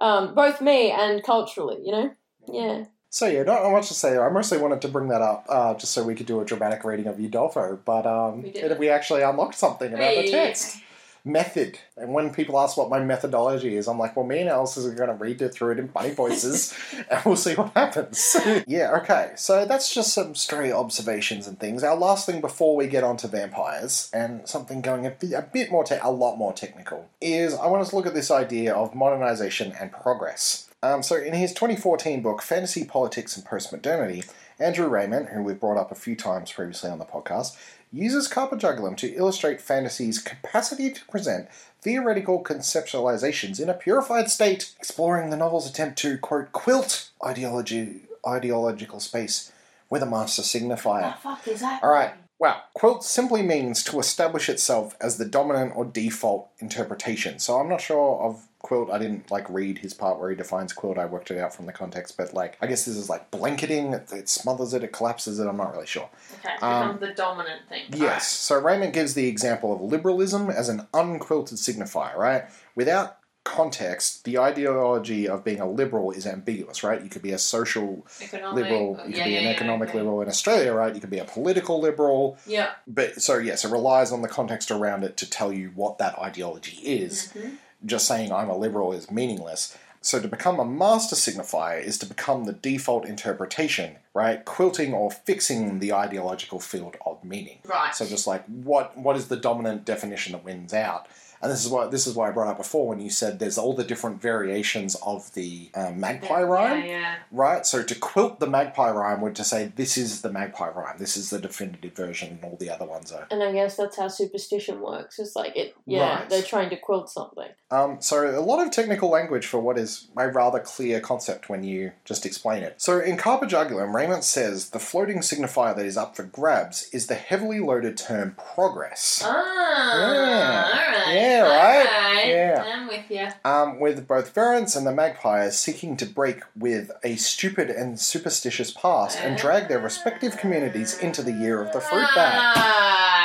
[0.00, 1.78] um, both me and culturally.
[1.84, 2.14] You know,
[2.50, 2.84] yeah.
[3.10, 4.16] So yeah, not, not much to say.
[4.18, 6.84] I mostly wanted to bring that up uh, just so we could do a dramatic
[6.84, 8.70] reading of Udolpho, but um, We did.
[8.72, 10.78] it- we actually unlocked something about the text.
[11.26, 11.78] Method.
[11.96, 14.94] And when people ask what my methodology is, I'm like, well, me and Alice are
[14.94, 16.72] going to read it through it in funny voices,
[17.10, 18.36] and we'll see what happens.
[18.66, 19.32] yeah, okay.
[19.34, 21.82] So that's just some stray observations and things.
[21.82, 25.42] Our last thing before we get on to vampires, and something going a bit, a
[25.42, 28.30] bit more, te- a lot more technical, is I want us to look at this
[28.30, 30.70] idea of modernization and progress.
[30.82, 35.76] Um, so in his 2014 book, Fantasy, Politics, and Postmodernity, Andrew Rayment, who we've brought
[35.76, 37.56] up a few times previously on the podcast,
[37.92, 41.48] uses Carpe Jugulum to illustrate fantasy's capacity to present
[41.80, 49.00] theoretical conceptualizations in a purified state, exploring the novel's attempt to, quote, quilt ideology, ideological
[49.00, 49.52] space
[49.88, 51.14] with a master signifier.
[51.14, 51.82] the fuck is that?
[51.82, 52.12] All right.
[52.38, 57.38] Well, quilt simply means to establish itself as the dominant or default interpretation.
[57.38, 58.90] So I'm not sure of quilt.
[58.90, 60.98] I didn't like read his part where he defines quilt.
[60.98, 63.92] I worked it out from the context, but like I guess this is like blanketing.
[63.94, 64.82] It, it smothers it.
[64.82, 65.46] It collapses it.
[65.46, 66.08] I'm not really sure.
[66.40, 67.84] Okay, it Um, becomes the dominant thing.
[67.94, 68.30] Yes.
[68.30, 72.44] So Rayment gives the example of liberalism as an unquilted signifier, right?
[72.74, 77.00] Without context, the ideology of being a liberal is ambiguous, right?
[77.02, 78.64] You could be a social Economic.
[78.64, 79.98] liberal, you could yeah, be yeah, an yeah, economic okay.
[79.98, 80.92] liberal in Australia, right?
[80.92, 82.36] You could be a political liberal.
[82.44, 82.72] Yeah.
[82.88, 86.18] But so yes, it relies on the context around it to tell you what that
[86.18, 87.32] ideology is.
[87.34, 87.52] Mhm.
[87.86, 89.76] Just saying I'm a liberal is meaningless.
[90.02, 94.46] So to become a master signifier is to become the default interpretation right?
[94.46, 97.58] Quilting or fixing the ideological field of meaning.
[97.66, 97.94] Right.
[97.94, 101.06] So just like what what is the dominant definition that wins out?
[101.42, 103.58] And this is why this is why I brought up before when you said there's
[103.58, 107.14] all the different variations of the um, magpie rhyme, Yeah, yeah.
[107.30, 107.64] right?
[107.66, 111.16] So to quilt the magpie rhyme would to say this is the magpie rhyme, this
[111.16, 113.26] is the definitive version, and all the other ones are.
[113.30, 115.18] And I guess that's how superstition works.
[115.18, 115.74] It's like it.
[115.86, 116.30] Yeah, Right.
[116.30, 117.48] they're trying to quilt something.
[117.70, 121.64] Um, so a lot of technical language for what is a rather clear concept when
[121.64, 122.74] you just explain it.
[122.80, 127.08] So in Carpe Jugulum, Rayment says the floating signifier that is up for grabs is
[127.08, 129.22] the heavily loaded term progress.
[129.24, 130.64] Ah, Yeah.
[130.64, 131.14] all right.
[131.14, 132.24] Yeah, all right?
[132.26, 132.64] Yeah.
[132.66, 133.28] I'm with you.
[133.44, 138.70] Um, with both Verence and the Magpies seeking to break with a stupid and superstitious
[138.70, 142.54] past and drag their respective communities into the year of the fruit bat.
[142.56, 143.16] Ah.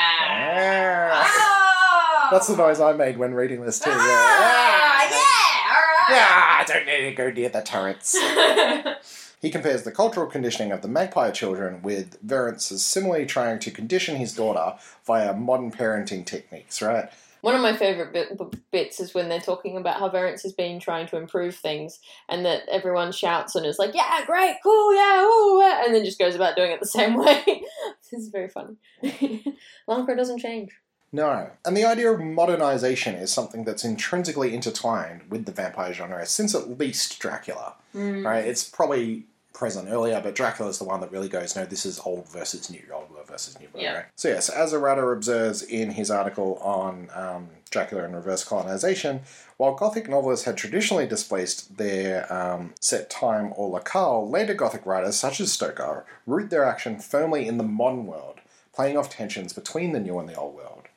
[1.24, 2.30] Ah.
[2.32, 3.90] That's the noise I made when reading this too.
[3.90, 3.98] Yeah.
[3.98, 6.22] Ah, yeah, all right.
[6.22, 8.18] Ah, I don't need to go near the turrets.
[9.42, 14.18] He compares the cultural conditioning of the magpie children with Verence's similarly trying to condition
[14.18, 17.10] his daughter via modern parenting techniques, right?
[17.42, 20.54] One of my favourite bit, b- bits is when they're talking about how Verence has
[20.54, 24.96] been trying to improve things and that everyone shouts and is like, yeah, great, cool,
[24.96, 27.44] yeah, ooh, and then just goes about doing it the same way.
[27.46, 28.76] this is very funny.
[29.88, 30.72] Lancre doesn't change.
[31.12, 31.50] No.
[31.66, 36.56] And the idea of modernization is something that's intrinsically intertwined with the vampire genre since
[36.56, 38.26] at least Dracula, mm.
[38.26, 38.46] right?
[38.46, 39.26] It's probably
[39.62, 42.82] present earlier, but Dracula's the one that really goes, no, this is old versus new,
[42.92, 43.94] old versus new Yeah.
[43.94, 44.06] right?
[44.16, 49.22] So yes, as Arata observes in his article on um, Dracula and reverse colonization,
[49.58, 55.16] while Gothic novelists had traditionally displaced their um, set time or locale, later Gothic writers
[55.16, 58.40] such as Stoker root their action firmly in the modern world,
[58.74, 60.88] playing off tensions between the new and the old world.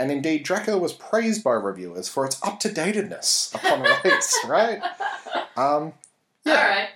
[0.00, 4.82] And indeed, Dracula was praised by reviewers for its up to datedness upon release, right?
[5.56, 5.92] Um,
[6.44, 6.52] yeah.
[6.52, 6.88] All right.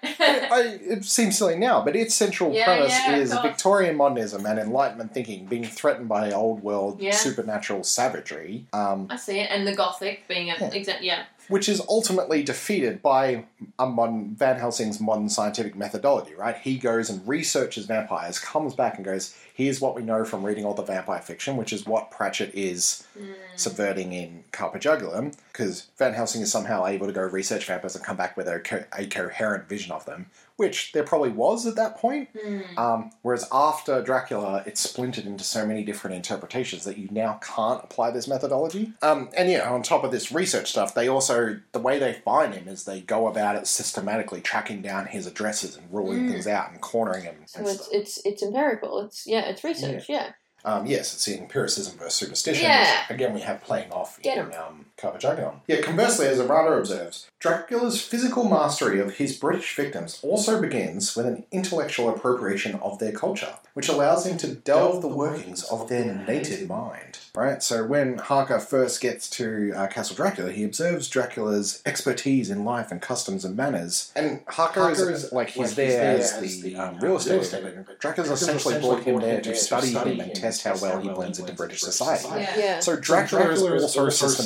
[0.53, 3.33] I, it seems silly now, but its central Yeah, premise yeah, is.
[3.43, 7.13] Victorian modernism and Enlightenment thinking being threatened by old world Yeah.
[7.13, 9.51] supernatural savagery, um, I see it.
[9.51, 10.71] And the Gothic being a Yeah.
[10.73, 11.25] exact, yeah.
[11.49, 13.45] Which is ultimately defeated by
[13.79, 16.35] modern Van Helsing's modern scientific methodology.
[16.35, 16.57] Right?
[16.57, 20.65] He goes and researches vampires, comes back and goes, "Here's what we know from reading
[20.65, 23.33] all the vampire fiction," which is what Pratchett is hmm.
[23.57, 28.05] subverting in Carpe Jugulum, because Van Helsing is somehow able to go research vampires and
[28.05, 30.27] come back with a, co- a coherent vision of them,
[30.57, 32.29] which there probably was at that point.
[32.77, 37.83] Um, whereas after Dracula, it's splintered into so many different interpretations that you now can't
[37.83, 38.93] apply this methodology.
[39.03, 42.55] Um, and yeah, on top of this research stuff, they also, the way they find
[42.55, 46.71] him is they go about it systematically, tracking down his addresses and ruling things out
[46.71, 47.37] and cornering him.
[47.47, 49.01] So it's it's it's empirical.
[49.05, 50.09] It's yeah, it's research.
[50.09, 50.33] Yeah.
[50.67, 52.65] Um, yes, it's the empiricism versus superstition.
[52.65, 53.05] Yeah.
[53.11, 54.87] Again, we have playing off Get in 'em.
[54.97, 55.61] Carpe Jugulum.
[55.67, 61.27] Yeah, conversely, as Arata observes, Dracula's physical mastery of his British victims also begins with
[61.27, 66.15] an intellectual appropriation of their culture, which allows him to delve the workings of their
[66.27, 67.19] native mind.
[67.35, 67.63] Right?
[67.63, 72.93] So when Harker first gets to uh, Castle Dracula, he observes Dracula's expertise in life
[72.93, 74.13] and customs and manners.
[74.15, 76.77] And Harker, Harker is, is- like, he's like, he's there there as as the the,
[76.77, 77.87] um, um, real estate agent.
[77.99, 81.01] Dracula's Dracula's essentially essentially brought him there to study study him and test how well
[81.01, 82.25] he blends into British society.
[82.29, 82.61] into society.
[82.63, 82.81] Yeah.
[82.81, 84.43] So Dracula, Dracula is is also also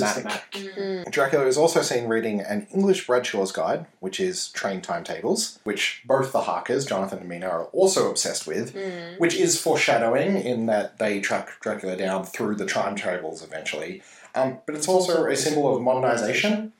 [0.53, 0.75] systematic.
[0.75, 1.13] systematic.
[1.13, 6.33] Dracula is also seen reading an English Bradshaw's Guide, which is train timetables, which both
[6.33, 8.75] the Harkers, Jonathan and Mina, are also obsessed with,
[9.19, 14.03] which is foreshadowing in that they track Dracula down through the timetables eventually.
[14.35, 16.73] Um, but it's also a symbol of modernization,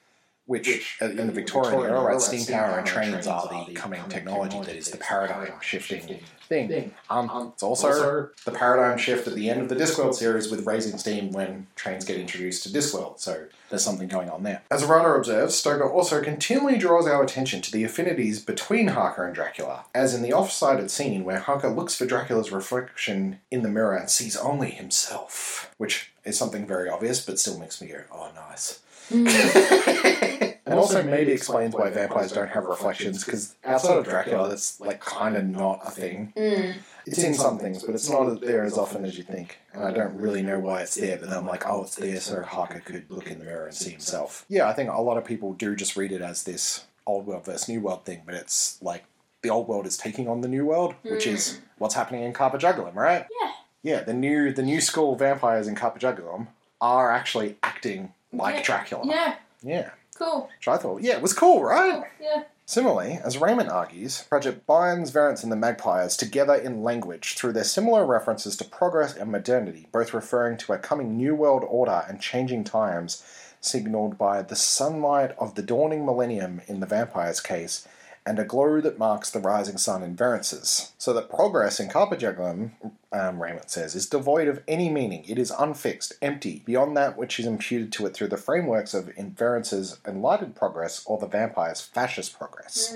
[0.49, 4.59] which uh, in the Victorian era, right, steam power and trains are the coming technology
[4.61, 6.95] that is the paradigm shifting thing.
[7.11, 10.97] Um, it's also the paradigm shift at the end of the Discworld series with raising
[10.97, 13.21] steam when trains get introduced to Discworld.
[13.21, 14.63] So there's something going on there.
[14.71, 19.35] As Arata observes, Stoker also continually draws our attention to the affinities between Harker and
[19.35, 23.95] Dracula, as in the off-sided scene where Harker looks for Dracula's reflection in the mirror
[23.95, 28.31] and sees only himself, which is something very obvious, but still makes me go, "Oh,
[28.35, 28.81] nice."
[30.69, 35.01] and also maybe explains why vampires don't have reflections, because outside of Dracula, that's like
[35.01, 36.33] kind of not a thing.
[36.37, 36.77] Mm.
[37.07, 39.59] It's in some things, but it's not there as often as you think.
[39.73, 42.21] And I don't really know why it's there, but then I'm like, oh, it's there
[42.21, 44.45] so Harker could look in the mirror and see himself.
[44.49, 47.47] Yeah, I think a lot of people do just read it as this old world
[47.47, 49.05] versus new world thing, but it's like
[49.43, 52.61] the old world is taking on the new world, which is what's happening in Carpe
[52.61, 53.27] Jugulum, right?
[53.41, 53.53] Yeah.
[53.83, 56.49] Yeah, the new the new school vampires in Carpe Jugulum
[56.81, 58.63] are actually acting like Yeah.
[58.63, 59.07] Dracula.
[59.07, 59.35] Yeah.
[59.63, 59.91] Yeah.
[60.17, 60.49] Cool.
[60.59, 62.03] Which I thought, yeah, it was cool, right?
[62.21, 62.45] Yeah.
[62.67, 67.65] Similarly, as Rayment argues, Pratchett binds Verence and the Magpyrs together in language through their
[67.65, 72.21] similar references to progress and modernity, both referring to a coming new world order and
[72.21, 73.25] changing times,
[73.61, 77.89] signalled by the sunlight of the dawning millennium in the vampire's case,
[78.29, 80.93] and a glow that marks the rising sun in Verence's.
[80.99, 82.73] So that progress in Carpe Jugulum,
[83.11, 85.25] um, Rayment says, is devoid of any meaning.
[85.27, 89.11] It is unfixed, empty, beyond that which is imputed to it through the frameworks of
[89.17, 92.95] in Verence's, enlightened progress, or the vampire's fascist progress.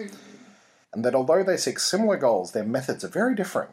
[0.92, 3.70] And that although they seek similar goals, their methods are very different.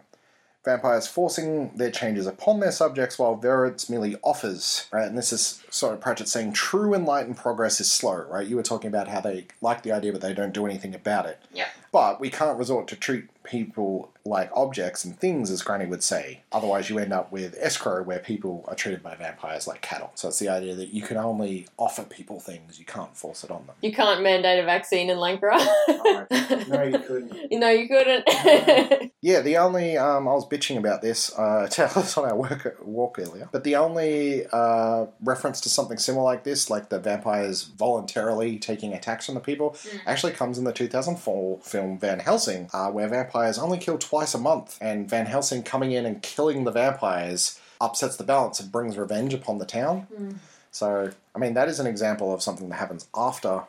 [0.69, 5.07] Vampires forcing their changes upon their subjects, while Verence merely offers, right?
[5.07, 8.47] And this is sort of Pratchett saying true enlightened progress is slow, right?
[8.47, 11.25] You were talking about how they like the idea, but they don't do anything about
[11.25, 11.39] it.
[11.53, 11.67] Yeah.
[11.91, 16.41] But we can't resort to treat people like objects and things, as Granny would say.
[16.51, 20.11] Otherwise, you end up with escrow, where people are treated by vampires like cattle.
[20.15, 23.49] So it's the idea that you can only offer people things, you can't force it
[23.49, 23.75] on them.
[23.81, 25.57] You can't mandate a vaccine in Lancre.
[26.67, 27.51] no, you couldn't.
[27.59, 29.11] know, you couldn't.
[29.21, 32.77] Yeah, the only um, I was bitching about this uh, tell us on our work
[32.81, 37.63] walk earlier, but the only uh, reference to something similar like this, like the vampires
[37.63, 39.75] voluntarily taking attacks on the people,
[40.05, 44.37] actually comes in the 2004 film Van Helsing, uh, where vampires only kill twice a
[44.37, 48.97] month, and Van Helsing coming in and killing the vampires upsets the balance and brings
[48.97, 50.39] revenge upon the town.
[50.71, 53.63] So, I mean, that is an example of something that happens after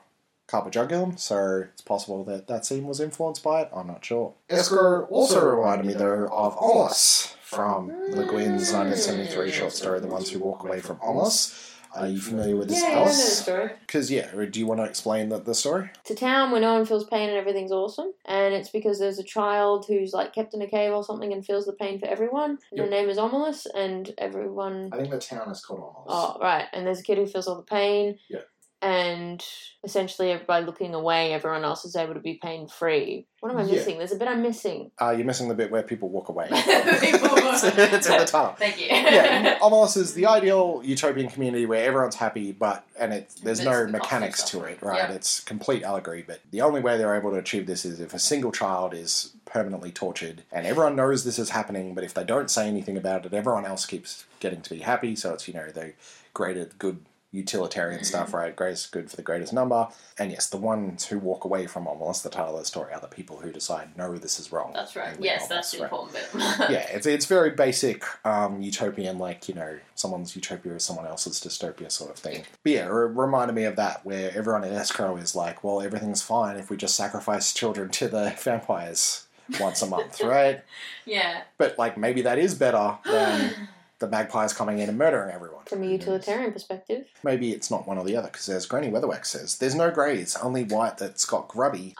[0.46, 3.70] Carpe Jugulum, so it's possible that that scene was influenced by it.
[3.74, 4.34] I'm not sure.
[4.48, 10.30] Escrow also reminded me, though, of Omelas from Le Guin's 1973 short story, The Ones
[10.30, 11.68] Who Walk Away from Omelas.
[11.94, 13.38] Are you familiar with this yeah, I know the house?
[13.38, 13.70] story.
[13.80, 15.90] Because, yeah, or do you want to explain the, the story?
[16.00, 18.12] It's a town where no one feels pain and everything's awesome.
[18.26, 21.44] And it's because there's a child who's like kept in a cave or something and
[21.44, 22.50] feels the pain for everyone.
[22.70, 22.84] And Yep.
[22.84, 24.90] her name is Omulus, and everyone.
[24.92, 26.06] I think the town is called Omelas.
[26.08, 26.66] Oh, right.
[26.72, 28.18] And there's a kid who feels all the pain.
[28.28, 28.40] Yeah.
[28.82, 29.44] And
[29.84, 33.26] essentially, by looking away, everyone else is able to be pain free.
[33.40, 33.74] What am I Yeah.
[33.74, 33.98] missing?
[33.98, 34.90] There's a bit I'm missing.
[35.00, 36.46] Uh, you're missing the bit where people walk away.
[36.50, 38.54] People- it's, it's in the tunnel.
[38.58, 38.86] Thank you.
[38.86, 43.84] yeah, Omelas is the ideal utopian community where everyone's happy, but and it there's no
[43.84, 45.08] the mechanics to it, right?
[45.10, 45.12] Yeah.
[45.12, 46.24] It's complete allegory.
[46.26, 49.32] But the only way they're able to achieve this is if a single child is
[49.44, 51.94] permanently tortured, and everyone knows this is happening.
[51.94, 55.16] But if they don't say anything about it, everyone else keeps getting to be happy.
[55.16, 55.92] So it's you know the
[56.32, 57.00] greater good
[57.32, 58.54] utilitarian stuff, right?
[58.56, 59.88] Greatest good for the greatest number.
[60.18, 63.00] And yes, the ones who walk away from Omelas, the title of the story, are
[63.00, 64.72] the people who decide no, this is wrong.
[64.74, 65.16] That's right.
[65.20, 65.84] Yes, that's the right?
[65.84, 66.28] important bit.
[66.70, 71.40] yeah, it's it's very basic um, utopian, like you know, someone's utopia is someone else's
[71.40, 72.44] dystopia sort of thing.
[72.64, 76.22] But yeah, it reminded me of that, where everyone in escrow is like, well, everything's
[76.22, 79.26] fine if we just sacrifice children to the vampires
[79.60, 80.62] once a month, right?
[81.04, 81.42] yeah.
[81.58, 83.68] But like maybe that is better than
[84.00, 85.64] the Magpyrs coming in and murdering everyone.
[85.66, 85.92] From a mm-hmm.
[85.92, 87.06] utilitarian perspective.
[87.22, 90.36] Maybe it's not one or the other, because as Granny Weatherwax says, there's no greys,
[90.36, 91.94] only white that's got grubby.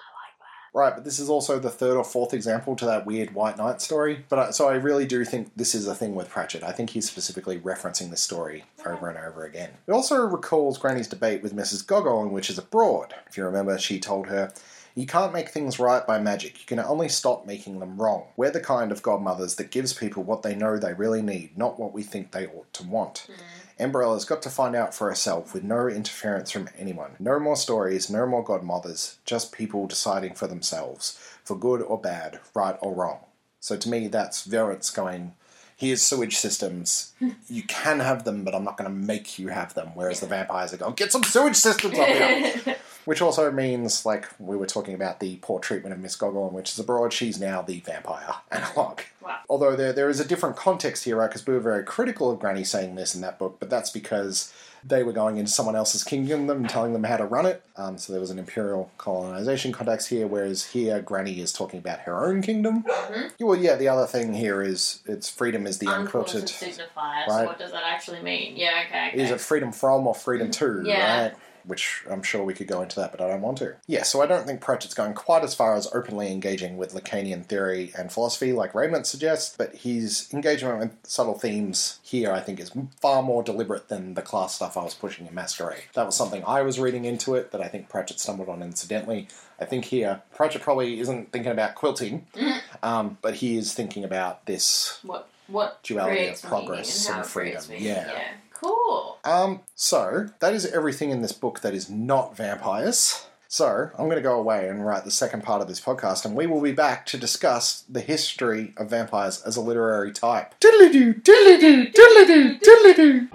[0.73, 3.83] Right, but this is also the third or fourth example to that weird White Knight
[3.83, 4.25] story.
[4.29, 6.63] But I, so I really do think this is a thing with Pratchett.
[6.63, 9.71] I think he's specifically referencing this story over and over again.
[9.89, 11.85] It also recalls Granny's debate with Mrs.
[11.85, 13.15] Gogol in Witches Abroad.
[13.29, 14.53] If you remember, she told her,
[15.01, 16.61] You can't make things right by magic.
[16.61, 18.27] You can only stop making them wrong.
[18.37, 21.81] We're the kind of godmothers that gives people what they know they really need, not
[21.81, 23.27] what we think they ought to want.
[23.27, 23.83] Mm-hmm.
[23.83, 27.13] Emberella's got to find out for herself with no interference from anyone.
[27.19, 32.39] No more stories, no more godmothers, just people deciding for themselves, for good or bad,
[32.53, 33.21] right or wrong.
[33.59, 35.33] So to me, that's Verence going,
[35.79, 37.15] here's sewage systems.
[37.49, 39.93] you can have them, but I'm not going to make you have them.
[39.95, 42.77] Whereas the vampires are going, get some sewage systems up here.
[43.11, 46.71] Which also means, like we were talking about the poor treatment of Miss Gogol which
[46.71, 49.01] is Abroad, she's now the vampire analog.
[49.21, 49.39] Wow.
[49.49, 51.29] Although there, there is a different context here, right?
[51.29, 54.55] Because we were very critical of Granny saying this in that book, but that's because
[54.85, 57.65] they were going into someone else's kingdom and telling them how to run it.
[57.77, 61.99] Um, so there was an imperial colonization context here, whereas here Granny is talking about
[62.03, 62.85] her own kingdom.
[62.85, 63.45] Mm-hmm.
[63.45, 66.45] Well, yeah, the other thing here is it's freedom is the unquilted.
[66.45, 67.27] signifiers.
[67.27, 67.47] Right.
[67.47, 68.57] What does that actually mean?
[68.57, 69.09] Yeah, okay.
[69.09, 69.21] okay.
[69.21, 71.23] Is it freedom from or freedom to, Yeah.
[71.25, 71.35] right?
[71.65, 73.77] Which I'm sure we could go into that, but I don't want to.
[73.87, 77.45] Yeah, so I don't think Pratchett's going quite as far as openly engaging with Lacanian
[77.45, 82.61] theory and philosophy like Rayment suggests, but his engagement with subtle themes here, I think,
[82.61, 85.85] is far more deliberate than the class stuff I was pushing in Masquerade.
[85.95, 89.29] That was something I was reading into it that I think Pratchett stumbled on incidentally.
[89.61, 92.27] I think here, Pratchett probably isn't thinking about quilting,
[92.83, 97.29] um, but he is thinking about this what what duality of progress and, and how
[97.29, 97.85] it creates freedom.
[97.85, 98.07] Yeah.
[98.07, 98.23] yeah.
[98.63, 99.19] Cool.
[99.25, 103.27] Um, so that is everything in this book that is not vampires.
[103.49, 106.37] So I'm going to go away and write the second part of this podcast, and
[106.37, 110.55] we will be back to discuss the history of vampires as a literary type.
[110.61, 113.29] Diddly-doo, diddly-doo, diddly-doo, diddly-doo.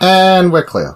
[0.00, 0.94] And we're clear.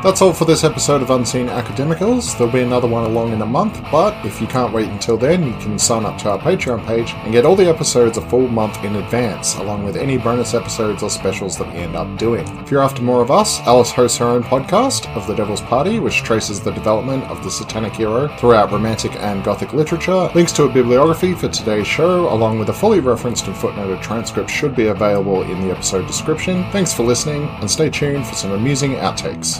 [0.00, 2.38] That's all for this episode of Unseen Academicals.
[2.38, 5.44] There'll be another one along in a month, but if you can't wait until then,
[5.44, 8.46] you can sign up to our Patreon page and get all the episodes a full
[8.46, 12.46] month in advance, along with any bonus episodes or specials that we end up doing.
[12.58, 15.98] If you're after more of us, Alice hosts her own podcast of The Devil's Party,
[15.98, 20.30] which traces the development of the satanic hero throughout romantic and gothic literature.
[20.34, 24.48] Links to a bibliography for today's show, along with a fully referenced and footnoted transcript,
[24.48, 26.64] should be available in the episode description.
[26.70, 29.58] Thanks for listening, and stay tuned for some amusing outtakes.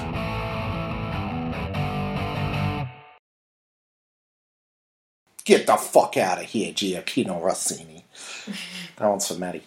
[5.48, 8.04] Get the fuck out of here, Gioachino Rossini.
[8.96, 9.62] that one's for Maddie.